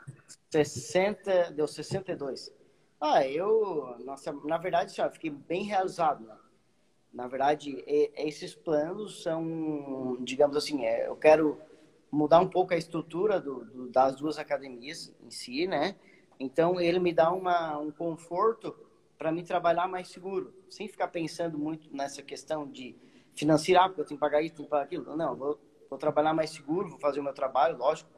[0.50, 2.54] 60, deu 62.
[3.02, 6.38] Ah, eu, nossa, na verdade, já fiquei bem realizado, né?
[7.14, 11.62] Na verdade, esses planos são, digamos assim, é, eu quero
[12.12, 15.96] mudar um pouco a estrutura do, do, das duas academias em si, né?
[16.40, 18.76] Então ele me dá uma, um conforto
[19.18, 22.96] para mim trabalhar mais seguro, sem ficar pensando muito nessa questão de
[23.36, 25.16] financiar, porque eu tenho que pagar isso, tenho que pagar aquilo.
[25.16, 25.60] Não, vou,
[25.90, 28.10] vou trabalhar mais seguro, vou fazer o meu trabalho, lógico.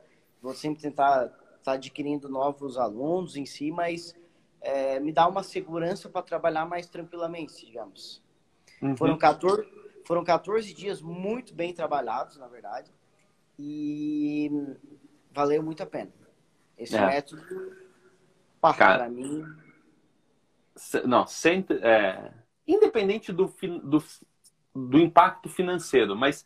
[0.42, 4.16] Vou sempre tentar estar tá adquirindo novos alunos em si, mas
[4.62, 8.25] é, me dá uma segurança para trabalhar mais tranquilamente, digamos.
[8.86, 8.96] Uhum.
[8.96, 9.68] Foram, 14,
[10.06, 12.92] foram 14 dias muito bem trabalhados, na verdade,
[13.58, 14.52] e
[15.32, 16.12] valeu muito a pena.
[16.78, 17.06] Esse é.
[17.06, 17.42] método,
[18.62, 19.44] para mim.
[21.06, 22.32] Não, sempre, é,
[22.68, 23.52] independente do,
[23.84, 24.04] do,
[24.76, 26.46] do impacto financeiro, mas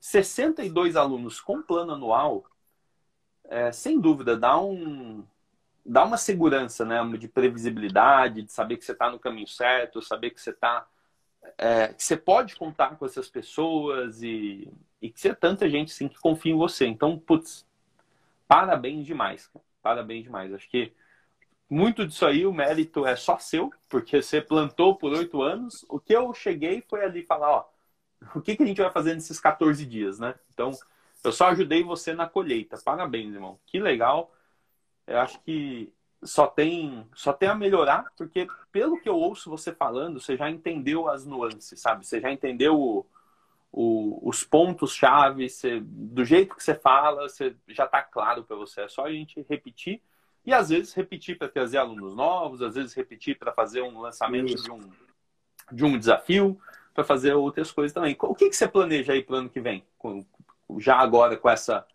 [0.00, 2.44] 62 alunos com plano anual,
[3.44, 5.24] é, sem dúvida, dá um,
[5.86, 10.30] dá uma segurança, né, de previsibilidade, de saber que você está no caminho certo, saber
[10.30, 10.86] que você está
[11.56, 14.70] é, que você pode contar com essas pessoas e,
[15.00, 16.86] e que você é tanta gente assim que confia em você.
[16.86, 17.66] Então, putz,
[18.46, 19.50] parabéns demais,
[19.82, 20.52] parabéns demais.
[20.52, 20.92] Acho que
[21.68, 25.84] muito disso aí o mérito é só seu, porque você plantou por oito anos.
[25.88, 27.68] O que eu cheguei foi ali falar, ó,
[28.34, 30.34] o que, que a gente vai fazer nesses 14 dias, né?
[30.52, 30.70] Então,
[31.22, 32.78] eu só ajudei você na colheita.
[32.84, 33.58] Parabéns, irmão.
[33.66, 34.32] Que legal.
[35.06, 35.92] Eu acho que
[36.22, 40.50] só tem só tem a melhorar, porque pelo que eu ouço você falando, você já
[40.50, 42.06] entendeu as nuances, sabe?
[42.06, 43.06] Você já entendeu o,
[43.72, 45.46] o, os pontos chave,
[45.82, 48.82] do jeito que você fala, você já está claro para você.
[48.82, 50.02] É só a gente repetir
[50.44, 54.54] e às vezes repetir para trazer alunos novos, às vezes repetir para fazer um lançamento
[54.54, 54.90] de um
[55.70, 56.58] de um desafio,
[56.94, 58.16] para fazer outras coisas também.
[58.20, 59.84] O que, que você planeja aí para o ano que vem?
[60.78, 61.86] Já agora com essa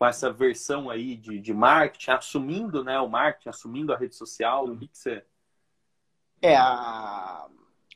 [0.00, 4.64] com essa versão aí de, de marketing, assumindo né, o marketing, assumindo a rede social?
[4.64, 5.22] O que, que você.
[6.40, 7.46] É, a...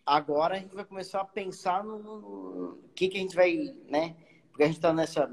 [0.04, 4.14] agora a gente vai começar a pensar no, no que, que a gente vai, né?
[4.50, 5.32] Porque a gente está nessa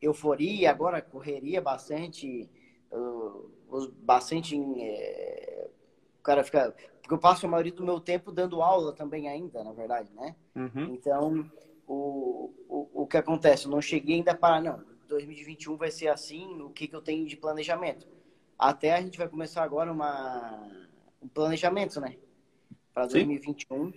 [0.00, 2.48] euforia, agora correria bastante,
[2.92, 3.50] uh,
[3.98, 4.56] bastante.
[4.80, 5.68] É...
[6.20, 6.72] o cara fica.
[7.02, 10.36] Porque eu passo a maioria do meu tempo dando aula também ainda, na verdade, né?
[10.54, 10.94] Uhum.
[10.94, 11.50] Então,
[11.84, 13.64] o, o, o que acontece?
[13.64, 17.26] Eu não cheguei ainda para, não 2021 vai ser assim, o que, que eu tenho
[17.26, 18.06] de planejamento.
[18.58, 20.68] Até a gente vai começar agora uma,
[21.22, 22.16] um planejamento, né?
[22.92, 23.92] Para 2021.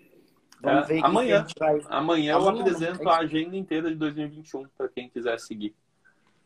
[0.62, 1.46] Vamos é, ver amanhã.
[1.46, 1.80] Que vai...
[1.88, 5.74] Amanhã eu apresento é a agenda inteira de 2021 para quem quiser seguir.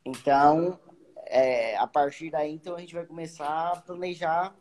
[0.05, 0.79] Então,
[1.25, 4.55] é, a partir daí, então, a gente vai começar a planejar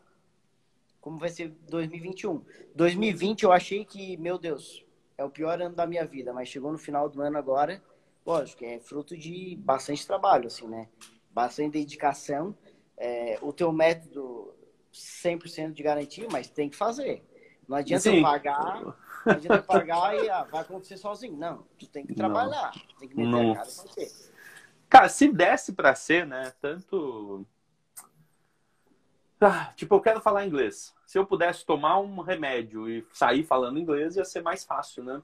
[0.99, 2.41] como vai ser 2021.
[2.73, 4.85] 2020 eu achei que, meu Deus,
[5.17, 7.83] é o pior ano da minha vida, mas chegou no final do ano agora
[8.25, 10.87] lógico, é fruto de bastante trabalho, assim, né?
[11.31, 12.55] Bastante dedicação.
[12.97, 14.53] É, o teu método
[14.93, 17.25] 100% de garantia, mas tem que fazer.
[17.67, 18.21] Não adianta Sim.
[18.21, 18.81] pagar,
[19.25, 21.37] não adianta pagar e ah, vai acontecer sozinho.
[21.37, 22.97] Não, tu tem que trabalhar, não.
[22.99, 23.51] tem que meter não.
[23.51, 24.11] a cara ser.
[24.89, 27.45] Cara, se desse para ser, né, tanto...
[29.41, 30.93] Ah, tipo, eu quero falar inglês.
[31.05, 35.21] Se eu pudesse tomar um remédio e sair falando inglês, ia ser mais fácil, né?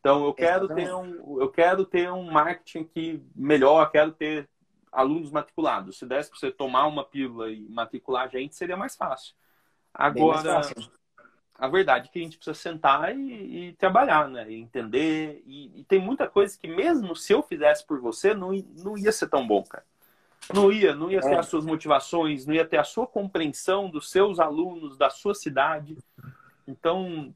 [0.00, 4.48] Então eu quero ter um, eu quero ter um marketing que melhor, quero ter
[4.90, 5.98] alunos matriculados.
[5.98, 9.34] Se desse para você tomar uma pílula e matricular a gente, seria mais fácil.
[9.92, 10.90] Agora, mais fácil.
[11.54, 14.50] a verdade é que a gente precisa sentar e, e trabalhar, né?
[14.50, 15.42] E entender.
[15.46, 19.12] E, e, tem muita coisa que mesmo se eu fizesse por você, não, não ia
[19.12, 19.84] ser tão bom, cara.
[20.54, 21.38] Não ia, não ia ter é.
[21.38, 25.98] as suas motivações, não ia ter a sua compreensão dos seus alunos, da sua cidade.
[26.66, 27.34] Então,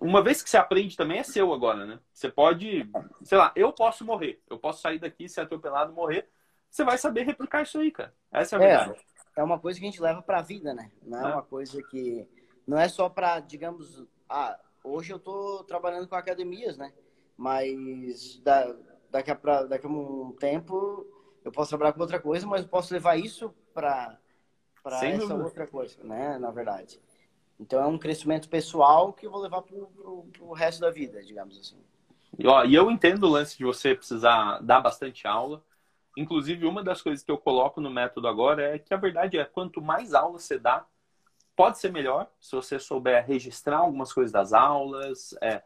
[0.00, 1.98] uma vez que você aprende também é seu agora, né?
[2.12, 2.88] Você pode,
[3.22, 6.28] sei lá, eu posso morrer, eu posso sair daqui, ser atropelado, morrer.
[6.70, 8.14] Você vai saber replicar isso aí, cara.
[8.30, 9.00] Essa é a é, verdade.
[9.36, 10.90] É uma coisa que a gente leva para a vida, né?
[11.02, 12.28] Não é, é, uma coisa que
[12.66, 16.92] não é só para, digamos, ah, hoje eu tô trabalhando com academias, né?
[17.36, 18.76] Mas da,
[19.10, 21.06] daqui a pra, daqui a um tempo
[21.44, 24.18] eu posso trabalhar com outra coisa, mas eu posso levar isso para
[24.82, 25.44] para essa dúvida.
[25.44, 26.38] outra coisa, né?
[26.38, 27.00] Na verdade.
[27.60, 31.58] Então é um crescimento pessoal que eu vou levar para o resto da vida, digamos
[31.58, 31.76] assim.
[32.38, 35.62] E, ó, e eu entendo o lance de você precisar dar bastante aula.
[36.16, 39.44] Inclusive, uma das coisas que eu coloco no método agora é que a verdade é
[39.44, 40.86] quanto mais aula você dá,
[41.54, 45.62] pode ser melhor se você souber registrar algumas coisas das aulas, é,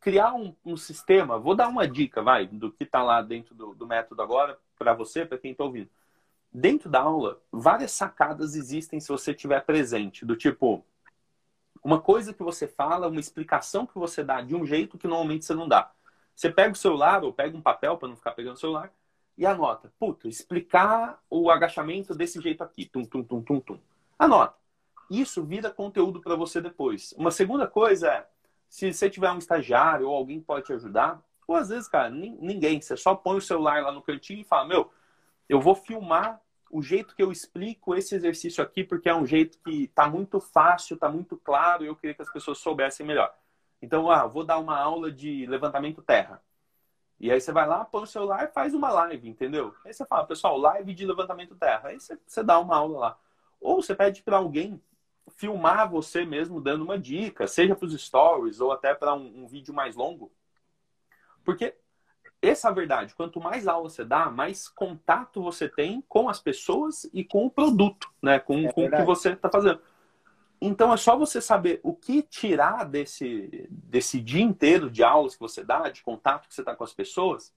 [0.00, 1.38] criar um, um, sistema.
[1.38, 4.92] Vou dar uma dica, vai, do que está lá dentro do, do método agora para
[4.92, 5.88] você, para quem está ouvindo.
[6.52, 10.84] Dentro da aula, várias sacadas existem se você estiver presente, do tipo,
[11.82, 15.44] uma coisa que você fala, uma explicação que você dá de um jeito que normalmente
[15.44, 15.90] você não dá.
[16.34, 18.92] Você pega o celular ou pega um papel para não ficar pegando o celular
[19.36, 19.92] e anota.
[19.98, 22.84] Puta, explicar o agachamento desse jeito aqui.
[22.86, 23.78] Tum, tum, tum, tum, tum.
[24.18, 24.54] Anota.
[25.10, 27.12] Isso vira conteúdo para você depois.
[27.16, 28.26] Uma segunda coisa é,
[28.68, 32.80] se você tiver um estagiário ou alguém pode te ajudar, Ou às vezes, cara, ninguém.
[32.80, 34.92] Você só põe o celular lá no cantinho e fala, meu,
[35.48, 36.40] eu vou filmar
[36.70, 40.40] o jeito que eu explico esse exercício aqui, porque é um jeito que tá muito
[40.40, 43.34] fácil, tá muito claro, e eu queria que as pessoas soubessem melhor.
[43.82, 46.42] Então, ah, vou dar uma aula de levantamento terra.
[47.18, 49.74] E aí você vai lá, põe o celular e faz uma live, entendeu?
[49.84, 51.88] Aí você fala, pessoal, live de levantamento terra.
[51.88, 53.18] Aí você, você dá uma aula lá.
[53.60, 54.80] Ou você pede para alguém
[55.36, 59.46] filmar você mesmo dando uma dica, seja para os stories ou até para um, um
[59.46, 60.32] vídeo mais longo.
[61.44, 61.74] Porque
[62.42, 63.14] essa é a verdade.
[63.14, 67.50] Quanto mais aula você dá, mais contato você tem com as pessoas e com o
[67.50, 68.38] produto, né?
[68.38, 69.80] Com, é com o que você está fazendo.
[70.60, 75.40] Então é só você saber o que tirar desse, desse dia inteiro de aulas que
[75.40, 77.52] você dá, de contato que você está com as pessoas,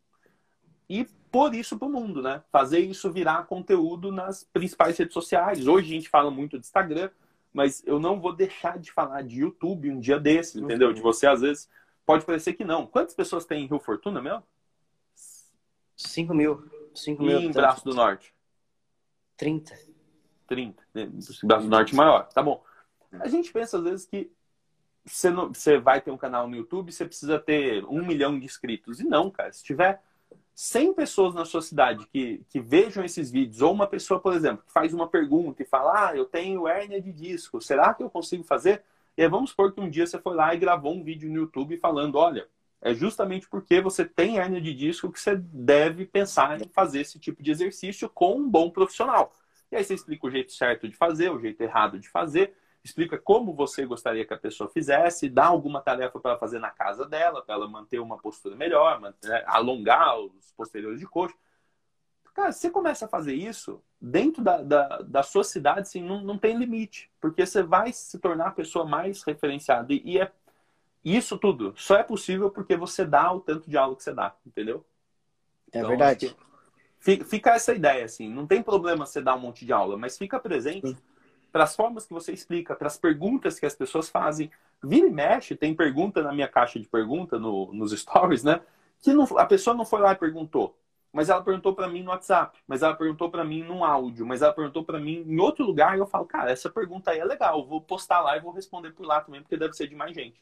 [0.90, 2.44] e pôr isso para o mundo, né?
[2.52, 5.68] Fazer isso virar conteúdo nas principais redes sociais.
[5.68, 7.10] Hoje a gente fala muito de Instagram,
[7.54, 10.94] mas eu não vou deixar de falar de YouTube um dia desses, entendeu?
[10.94, 11.70] De você, às vezes,
[12.06, 12.86] pode parecer que não.
[12.86, 14.44] Quantas pessoas tem em Rio Fortuna mesmo?
[15.96, 16.70] 5 mil.
[16.94, 17.40] 5 mil.
[17.40, 18.34] E em Braço do Norte?
[19.38, 19.78] 30.
[20.48, 20.84] 30.
[21.44, 22.28] Braço do Norte maior.
[22.30, 22.64] Tá bom.
[23.20, 24.32] A gente pensa, às vezes, que
[25.06, 28.46] você, não, você vai ter um canal no YouTube, você precisa ter um milhão de
[28.46, 29.00] inscritos.
[29.00, 29.52] E não, cara.
[29.52, 30.02] Se tiver
[30.56, 34.64] 100 pessoas na sua cidade que, que vejam esses vídeos, ou uma pessoa, por exemplo,
[34.66, 38.10] que faz uma pergunta e fala: Ah, eu tenho hérnia de disco, será que eu
[38.10, 38.84] consigo fazer?
[39.18, 41.36] E aí vamos supor que um dia você foi lá e gravou um vídeo no
[41.36, 42.48] YouTube falando: Olha,
[42.84, 47.18] é justamente porque você tem hérnia de disco que você deve pensar em fazer esse
[47.18, 49.34] tipo de exercício com um bom profissional.
[49.72, 52.54] E aí você explica o jeito certo de fazer, o jeito errado de fazer,
[52.84, 57.06] explica como você gostaria que a pessoa fizesse, dá alguma tarefa para fazer na casa
[57.08, 61.36] dela, para ela manter uma postura melhor, manter, né, alongar os posteriores de coxa.
[62.34, 66.38] Cara, você começa a fazer isso dentro da, da, da sua cidade, assim, não, não
[66.38, 69.94] tem limite, porque você vai se tornar a pessoa mais referenciada.
[69.94, 70.30] E, e é
[71.04, 74.36] isso tudo só é possível porque você dá o tanto de aula que você dá,
[74.46, 74.86] entendeu?
[75.72, 76.36] É então, verdade.
[77.00, 80.40] Fica essa ideia, assim, não tem problema você dar um monte de aula, mas fica
[80.40, 80.96] presente.
[81.52, 84.50] Para as formas que você explica, para as perguntas que as pessoas fazem.
[84.82, 88.62] Vira e mexe, tem pergunta na minha caixa de pergunta no, nos stories, né?
[89.02, 90.78] Que não, a pessoa não foi lá e perguntou,
[91.12, 94.42] mas ela perguntou para mim no WhatsApp, mas ela perguntou para mim num áudio, mas
[94.42, 97.26] ela perguntou para mim em outro lugar e eu falo, cara, essa pergunta aí é
[97.26, 100.16] legal, vou postar lá e vou responder por lá também, porque deve ser de mais
[100.16, 100.42] gente.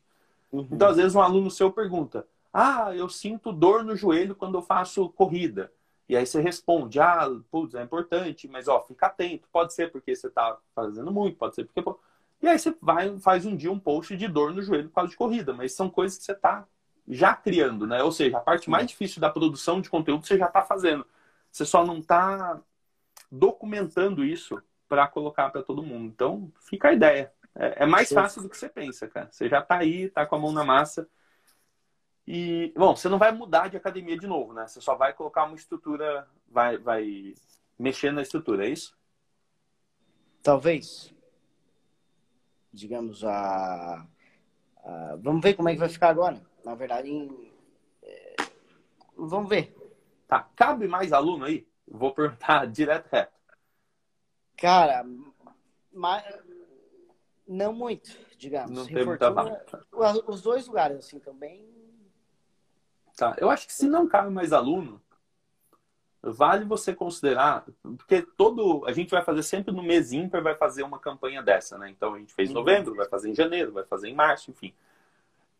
[0.51, 0.67] Uhum.
[0.71, 4.61] Então, às vezes, um aluno seu pergunta, ah, eu sinto dor no joelho quando eu
[4.61, 5.71] faço corrida.
[6.09, 9.47] E aí você responde, ah, putz, é importante, mas ó, fica atento.
[9.51, 11.81] Pode ser porque você está fazendo muito, pode ser porque.
[12.41, 15.11] E aí você vai faz um dia um post de dor no joelho por causa
[15.11, 16.67] de corrida, mas são coisas que você está
[17.07, 18.03] já criando, né?
[18.03, 21.05] Ou seja, a parte mais difícil da produção de conteúdo você já está fazendo.
[21.49, 22.59] Você só não está
[23.31, 26.05] documentando isso para colocar para todo mundo.
[26.07, 27.31] Então, fica a ideia.
[27.55, 29.29] É, é mais fácil do que você pensa, cara.
[29.31, 31.07] Você já está aí, está com a mão na massa.
[32.25, 34.67] E, bom, você não vai mudar de academia de novo, né?
[34.67, 37.33] Você só vai colocar uma estrutura, vai, vai
[37.77, 38.97] mexer na estrutura, é isso?
[40.41, 41.13] Talvez.
[42.71, 44.07] Digamos, a,
[44.83, 46.41] a, Vamos ver como é que vai ficar agora.
[46.63, 47.51] Na verdade, em...
[48.03, 48.35] é...
[49.15, 49.75] vamos ver.
[50.27, 51.67] Tá, cabe mais aluno aí?
[51.87, 53.33] Vou perguntar direto reto.
[54.55, 55.05] Cara,
[55.91, 56.23] mas...
[57.51, 58.71] não muito, digamos.
[58.71, 59.31] Não tem muita
[60.27, 61.71] Os dois lugares, assim, também
[63.15, 63.35] Tá?
[63.37, 65.01] Eu acho que se não cabe mais aluno,
[66.23, 70.83] vale você considerar, porque todo a gente vai fazer sempre no mês ímpar, vai fazer
[70.83, 71.89] uma campanha dessa, né?
[71.89, 74.73] Então a gente fez em novembro, vai fazer em janeiro, vai fazer em março, enfim.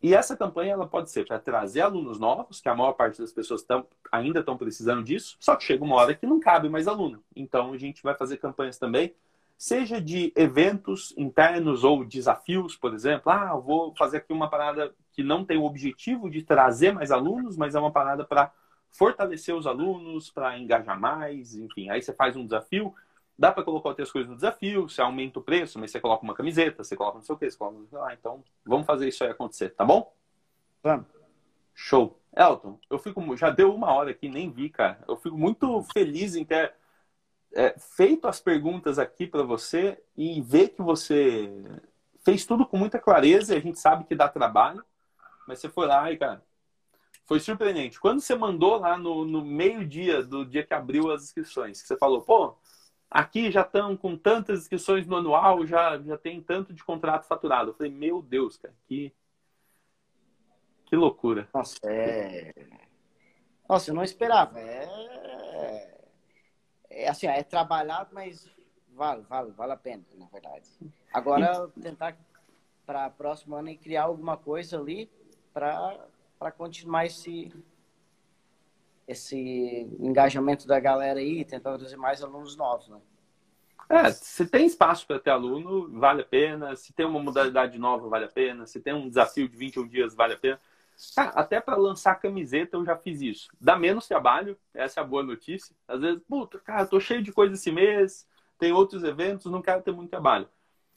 [0.02, 3.32] E essa campanha ela pode ser para trazer alunos novos, que a maior parte das
[3.32, 6.88] pessoas tão, ainda estão precisando disso, só que chega uma hora que não cabe mais
[6.88, 7.22] aluno.
[7.36, 9.14] Então a gente vai fazer campanhas também
[9.56, 13.30] seja de eventos internos ou desafios, por exemplo.
[13.30, 17.56] Ah, vou fazer aqui uma parada que não tem o objetivo de trazer mais alunos,
[17.56, 18.52] mas é uma parada para
[18.90, 21.88] fortalecer os alunos, para engajar mais, enfim.
[21.90, 22.94] Aí você faz um desafio,
[23.38, 26.34] dá para colocar outras coisas no desafio, você aumenta o preço, mas você coloca uma
[26.34, 27.78] camiseta, você coloca não sei o que, você coloca...
[28.04, 30.12] Ah, então vamos fazer isso aí acontecer, tá bom?
[30.82, 31.06] Vamos.
[31.74, 32.18] Show.
[32.34, 35.02] Elton, eu fico, já deu uma hora aqui, nem vi, cara.
[35.06, 36.74] Eu fico muito feliz em ter
[37.54, 41.50] é, feito as perguntas aqui para você e ver que você
[42.24, 44.84] fez tudo com muita clareza e a gente sabe que dá trabalho,
[45.46, 46.42] mas você foi lá e, cara,
[47.24, 48.00] foi surpreendente.
[48.00, 51.96] Quando você mandou lá no, no meio-dia do dia que abriu as inscrições, que você
[51.96, 52.56] falou, pô,
[53.10, 57.70] aqui já estão com tantas inscrições no anual, já, já tem tanto de contrato faturado.
[57.70, 59.12] Eu falei, meu Deus, cara, que,
[60.86, 61.48] que loucura.
[61.52, 62.52] Nossa, é.
[63.68, 64.58] Nossa, eu não esperava.
[64.58, 65.91] É
[66.92, 68.48] é assim, é trabalhado, mas
[68.94, 70.68] vale, vale, vale a pena, na verdade.
[71.12, 72.16] Agora, tentar
[72.84, 75.10] para próximo ano criar alguma coisa ali
[75.52, 77.52] para continuar esse,
[79.06, 79.36] esse
[79.98, 83.00] engajamento da galera aí, tentar trazer mais alunos novos, né?
[83.88, 86.74] É, se tem espaço para ter aluno, vale a pena.
[86.76, 88.66] Se tem uma modalidade nova, vale a pena.
[88.66, 90.58] Se tem um desafio de 21 dias, vale a pena.
[91.14, 93.48] Cara, até para lançar camiseta eu já fiz isso.
[93.60, 95.74] Dá menos trabalho, essa é a boa notícia.
[95.86, 98.26] Às vezes, puta, cara, tô cheio de coisa esse mês,
[98.58, 100.48] tem outros eventos, não quero ter muito trabalho.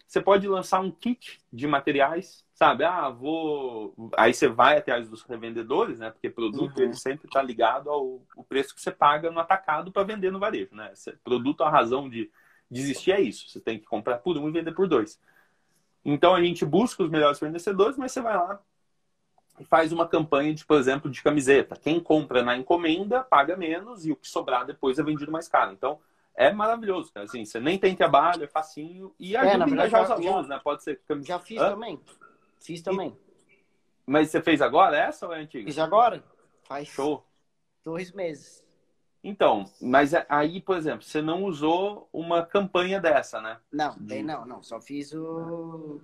[0.07, 2.83] Você pode lançar um kit de materiais, sabe?
[2.83, 4.11] Ah, vou.
[4.15, 6.11] Aí você vai atrás dos revendedores, né?
[6.11, 6.83] Porque produto uhum.
[6.83, 10.39] ele sempre está ligado ao, ao preço que você paga no atacado para vender no
[10.39, 10.93] varejo, né?
[11.23, 12.31] Produto, a razão de
[12.69, 13.49] desistir é isso.
[13.49, 15.19] Você tem que comprar por um e vender por dois.
[16.03, 18.61] Então a gente busca os melhores fornecedores, mas você vai lá
[19.59, 21.75] e faz uma campanha de, por exemplo, de camiseta.
[21.75, 25.71] Quem compra na encomenda paga menos e o que sobrar depois é vendido mais caro.
[25.71, 25.99] Então
[26.35, 27.25] é maravilhoso, cara.
[27.25, 30.59] Assim, você nem tem trabalho, é facinho e ajuda é, a engajar os alunos, né?
[30.63, 31.33] Pode ser camiseta.
[31.33, 31.69] Já fiz Hã?
[31.69, 31.99] também.
[32.59, 33.17] Fiz também.
[33.49, 33.63] E...
[34.05, 35.65] Mas você fez agora essa ou é antiga?
[35.65, 36.23] Fiz agora.
[36.63, 37.23] Faz Show.
[37.83, 38.65] dois meses.
[39.23, 43.57] Então, mas é, aí, por exemplo, você não usou uma campanha dessa, né?
[43.71, 44.21] Não, de...
[44.21, 44.61] não, não.
[44.61, 45.99] Só fiz o.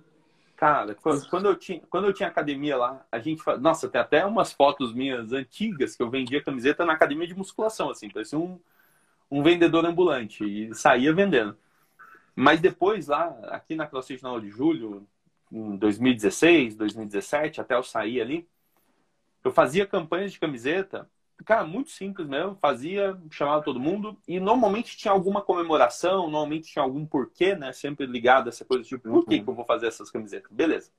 [0.62, 0.94] Cara,
[1.28, 3.60] quando eu tinha, quando eu tinha academia lá, a gente faz...
[3.60, 7.90] Nossa, tem até umas fotos minhas antigas que eu vendia camiseta na academia de musculação,
[7.90, 8.60] assim, parecia um,
[9.28, 11.58] um vendedor ambulante e saía vendendo.
[12.36, 15.04] Mas depois lá, aqui na CrossFit Final de Julho,
[15.50, 18.48] em 2016, 2017, até eu sair ali,
[19.42, 21.10] eu fazia campanhas de camiseta
[21.44, 22.56] Cara, muito simples mesmo.
[22.60, 24.16] Fazia, chamava todo mundo.
[24.26, 27.72] E normalmente tinha alguma comemoração, normalmente tinha algum porquê, né?
[27.72, 29.44] Sempre ligado a essa coisa, tipo, por que, uhum.
[29.44, 30.50] que eu vou fazer essas camisetas?
[30.50, 30.90] Beleza.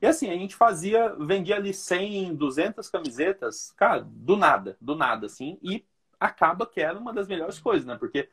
[0.00, 5.26] E assim, a gente fazia, vendia ali 100, 200 camisetas, cara, do nada, do nada,
[5.26, 5.58] assim.
[5.62, 5.84] E
[6.18, 7.96] acaba que era uma das melhores coisas, né?
[7.96, 8.28] Porque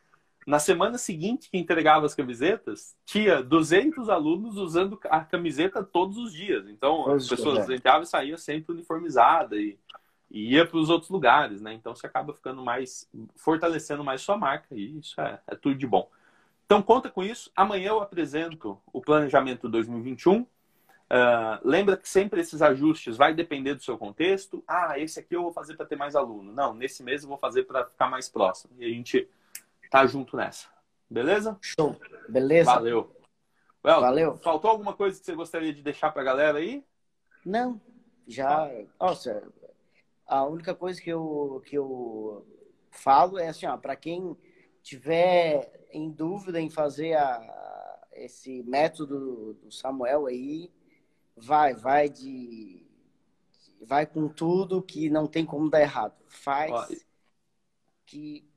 [0.47, 6.33] na semana seguinte que entregava as camisetas, tinha 200 alunos usando a camiseta todos os
[6.33, 6.67] dias.
[6.67, 7.75] Então, as pessoas é.
[7.75, 9.77] entravam e saíam sempre uniformizadas e
[10.29, 11.73] e ia para os outros lugares, né?
[11.73, 15.87] Então você acaba ficando mais, fortalecendo mais sua marca e isso é, é, tudo de
[15.87, 16.09] bom.
[16.65, 17.51] Então conta com isso.
[17.55, 20.41] Amanhã eu apresento o planejamento 2021.
[20.41, 20.47] Uh,
[21.63, 24.63] lembra que sempre esses ajustes vai depender do seu contexto.
[24.67, 26.53] Ah, esse aqui eu vou fazer para ter mais aluno.
[26.53, 28.71] Não, nesse mês eu vou fazer para ficar mais próximo.
[28.77, 29.27] E a gente
[29.89, 30.67] tá junto nessa.
[31.09, 31.57] Beleza?
[31.59, 31.99] Show.
[32.27, 32.71] Beleza.
[32.71, 33.15] Valeu.
[33.83, 34.37] Well, Valeu.
[34.37, 36.83] Faltou alguma coisa que você gostaria de deixar para a galera aí?
[37.43, 37.81] Não.
[38.27, 38.69] Já.
[38.99, 39.41] Nossa,
[40.29, 42.45] a única coisa que eu, que eu
[42.91, 44.37] falo é assim, ó, para quem
[44.83, 50.71] tiver em dúvida em fazer a, esse método do Samuel aí,
[51.35, 52.85] vai, vai de
[53.81, 56.15] vai com tudo que não tem como dar errado.
[56.27, 57.05] Faz
[58.05, 58.47] que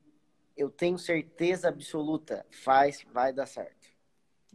[0.57, 3.87] eu tenho certeza absoluta, faz, vai dar certo.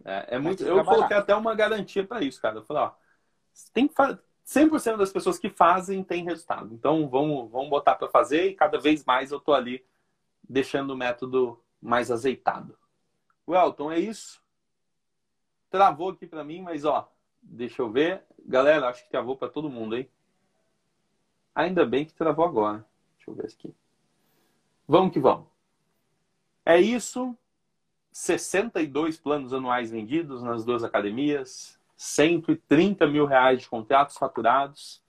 [0.05, 0.65] É, é muito.
[0.65, 2.59] Eu coloquei até uma garantia para isso, cara.
[2.59, 2.93] Eu falei, ó,
[3.73, 3.95] tem que
[4.49, 6.73] 100% das pessoas que fazem têm resultado.
[6.73, 9.85] Então, vamos, vamos botar para fazer e cada vez mais eu estou ali
[10.49, 12.77] deixando o método mais azeitado.
[13.47, 14.43] Welton, é isso.
[15.69, 18.25] Travou aqui para mim, mas ó, deixa eu ver.
[18.47, 20.09] Galera, acho que travou para todo mundo, hein?
[21.55, 22.87] Ainda bem que travou agora.
[23.17, 23.75] Deixa eu ver aqui.
[24.87, 25.47] Vamos que vamos.
[26.65, 27.37] É isso.
[28.11, 31.78] 62 planos anuais vendidos nas duas academias.
[31.99, 35.03] 130 mil reais de contratos faturados,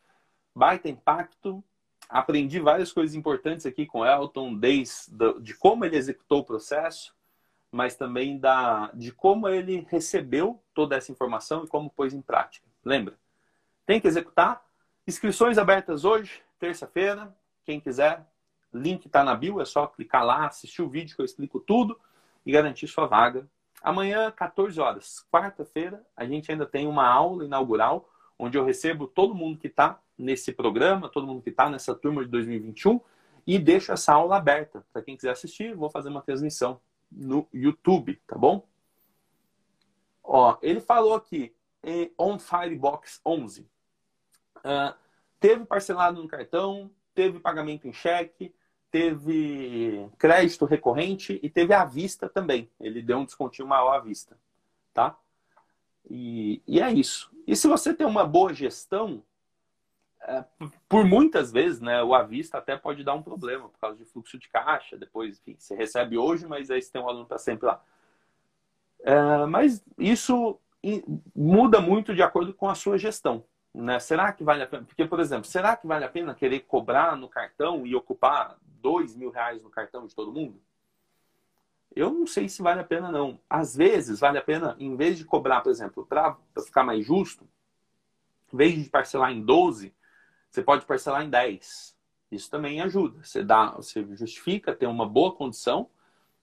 [0.55, 1.63] baita impacto.
[2.09, 7.15] Aprendi várias coisas importantes aqui com o Elton, desde de como ele executou o processo,
[7.71, 12.67] mas também da, de como ele recebeu toda essa informação e como pôs em prática.
[12.83, 13.15] Lembra?
[13.85, 14.65] Tem que executar.
[15.07, 17.31] Inscrições abertas hoje, terça-feira.
[17.63, 18.25] Quem quiser,
[18.73, 21.99] link está na bio, é só clicar lá, assistir o vídeo que eu explico tudo
[22.43, 23.47] e garantir sua vaga
[23.81, 29.33] Amanhã, 14 horas, quarta-feira, a gente ainda tem uma aula inaugural, onde eu recebo todo
[29.33, 32.99] mundo que está nesse programa, todo mundo que está nessa turma de 2021,
[33.47, 34.85] e deixo essa aula aberta.
[34.91, 36.79] Para quem quiser assistir, vou fazer uma transmissão
[37.11, 38.67] no YouTube, tá bom?
[40.23, 41.55] Ó, ele falou aqui,
[42.17, 43.61] On Firebox 11.
[44.57, 44.93] Uh,
[45.39, 48.53] teve parcelado no cartão, teve pagamento em cheque,
[48.91, 52.69] teve crédito recorrente e teve à vista também.
[52.79, 54.37] Ele deu um descontinho maior à vista,
[54.93, 55.17] tá?
[56.09, 57.31] E, e é isso.
[57.45, 59.23] E se você tem uma boa gestão,
[60.21, 60.43] é,
[60.87, 64.05] por muitas vezes, né, o à vista até pode dar um problema por causa de
[64.05, 64.97] fluxo de caixa.
[64.97, 67.81] Depois, enfim, você recebe hoje, mas aí você tem um aluno para sempre lá.
[69.01, 70.59] É, mas isso
[71.35, 73.43] muda muito de acordo com a sua gestão.
[73.73, 73.99] Né?
[73.99, 74.83] Será que vale a pena?
[74.83, 79.15] Porque, por exemplo, será que vale a pena querer cobrar no cartão e ocupar dois
[79.15, 80.61] mil reais no cartão de todo mundo?
[81.95, 83.39] Eu não sei se vale a pena, não.
[83.49, 87.47] Às vezes, vale a pena, em vez de cobrar, por exemplo, para ficar mais justo,
[88.53, 89.93] em vez de parcelar em 12,
[90.49, 91.95] você pode parcelar em 10.
[92.31, 93.23] Isso também ajuda.
[93.23, 95.89] Você dá, você justifica, tem uma boa condição,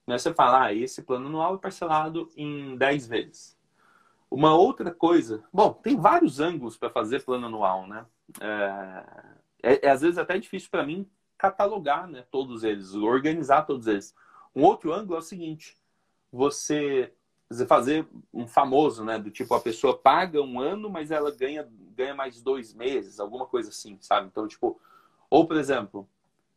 [0.05, 0.17] né?
[0.17, 3.57] Você fala, ah, esse plano anual é parcelado em 10 vezes.
[4.29, 8.05] Uma outra coisa, bom, tem vários ângulos para fazer plano anual, né?
[8.41, 9.05] É,
[9.63, 14.15] é, é às vezes até difícil para mim catalogar, né, todos eles, organizar todos eles.
[14.55, 15.77] Um outro ângulo é o seguinte:
[16.31, 17.13] você
[17.67, 19.17] fazer um famoso, né?
[19.17, 23.45] Do tipo, a pessoa paga um ano, mas ela ganha, ganha mais dois meses, alguma
[23.45, 24.27] coisa assim, sabe?
[24.27, 24.79] Então, tipo,
[25.29, 26.07] ou por exemplo,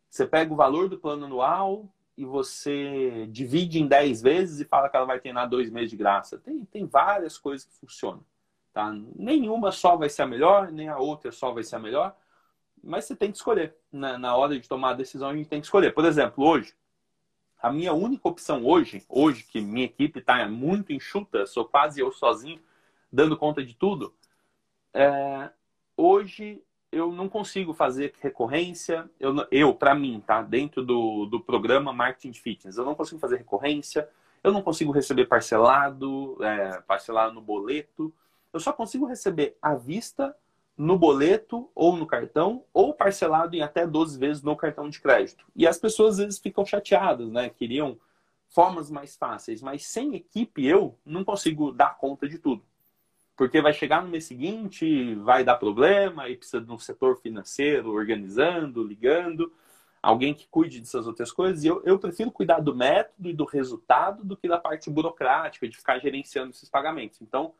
[0.09, 4.89] você pega o valor do plano anual e você divide em 10 vezes e fala
[4.89, 6.39] que ela vai ter dois meses de graça.
[6.39, 8.25] Tem, tem várias coisas que funcionam.
[8.73, 8.93] Tá?
[9.17, 12.17] Nenhuma só vai ser a melhor, nem a outra só vai ser a melhor,
[12.83, 13.75] mas você tem que escolher.
[13.93, 15.93] Na, na hora de tomar a decisão, a gente tem que escolher.
[15.93, 16.75] Por exemplo, hoje,
[17.61, 22.11] a minha única opção hoje, hoje que minha equipe está muito enxuta, sou quase eu
[22.11, 22.61] sozinho
[23.13, 24.15] dando conta de tudo,
[24.95, 25.51] é,
[25.97, 26.63] hoje
[26.93, 29.09] eu não consigo fazer recorrência.
[29.19, 30.43] Eu, eu para mim, tá?
[30.43, 34.09] Dentro do, do programa Marketing Fitness, eu não consigo fazer recorrência,
[34.43, 38.13] eu não consigo receber parcelado, é, parcelado no boleto.
[38.53, 40.35] Eu só consigo receber à vista
[40.77, 45.45] no boleto ou no cartão, ou parcelado em até 12 vezes no cartão de crédito.
[45.55, 47.51] E as pessoas às vezes ficam chateadas, né?
[47.51, 47.99] Queriam
[48.49, 52.65] formas mais fáceis, mas sem equipe eu não consigo dar conta de tudo.
[53.37, 57.93] Porque vai chegar no mês seguinte, vai dar problema, e precisa de um setor financeiro
[57.93, 59.53] organizando, ligando,
[60.03, 61.65] alguém que cuide dessas outras coisas.
[61.65, 65.69] E eu, eu prefiro cuidar do método e do resultado do que da parte burocrática,
[65.69, 67.21] de ficar gerenciando esses pagamentos.
[67.23, 67.55] Então,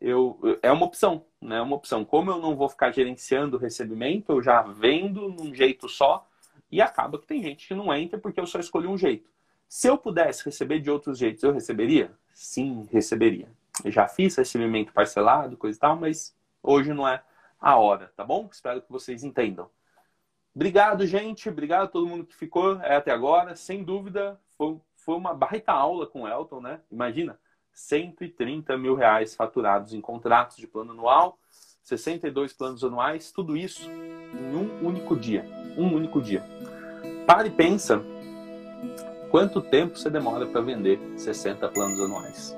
[0.00, 1.56] eu, é uma opção, né?
[1.56, 2.04] É uma opção.
[2.04, 6.26] Como eu não vou ficar gerenciando o recebimento, eu já vendo num jeito só
[6.70, 9.30] e acaba que tem gente que não entra porque eu só escolhi um jeito.
[9.68, 12.12] Se eu pudesse receber de outros jeitos, eu receberia?
[12.32, 13.48] Sim, receberia.
[13.84, 17.22] Eu já fiz recebimento parcelado, coisa e tal, mas hoje não é
[17.60, 18.48] a hora, tá bom?
[18.50, 19.68] Espero que vocês entendam.
[20.54, 21.48] Obrigado, gente.
[21.48, 23.54] Obrigado a todo mundo que ficou até agora.
[23.56, 26.80] Sem dúvida, foi, foi uma baita aula com o Elton, né?
[26.90, 27.38] Imagina,
[27.76, 31.38] 130 mil reais faturados em contratos de plano anual,
[31.82, 35.44] 62 planos anuais, tudo isso em um único dia.
[35.76, 36.42] Um único dia.
[37.26, 38.02] Pare e pensa
[39.30, 42.56] quanto tempo você demora para vender 60 planos anuais.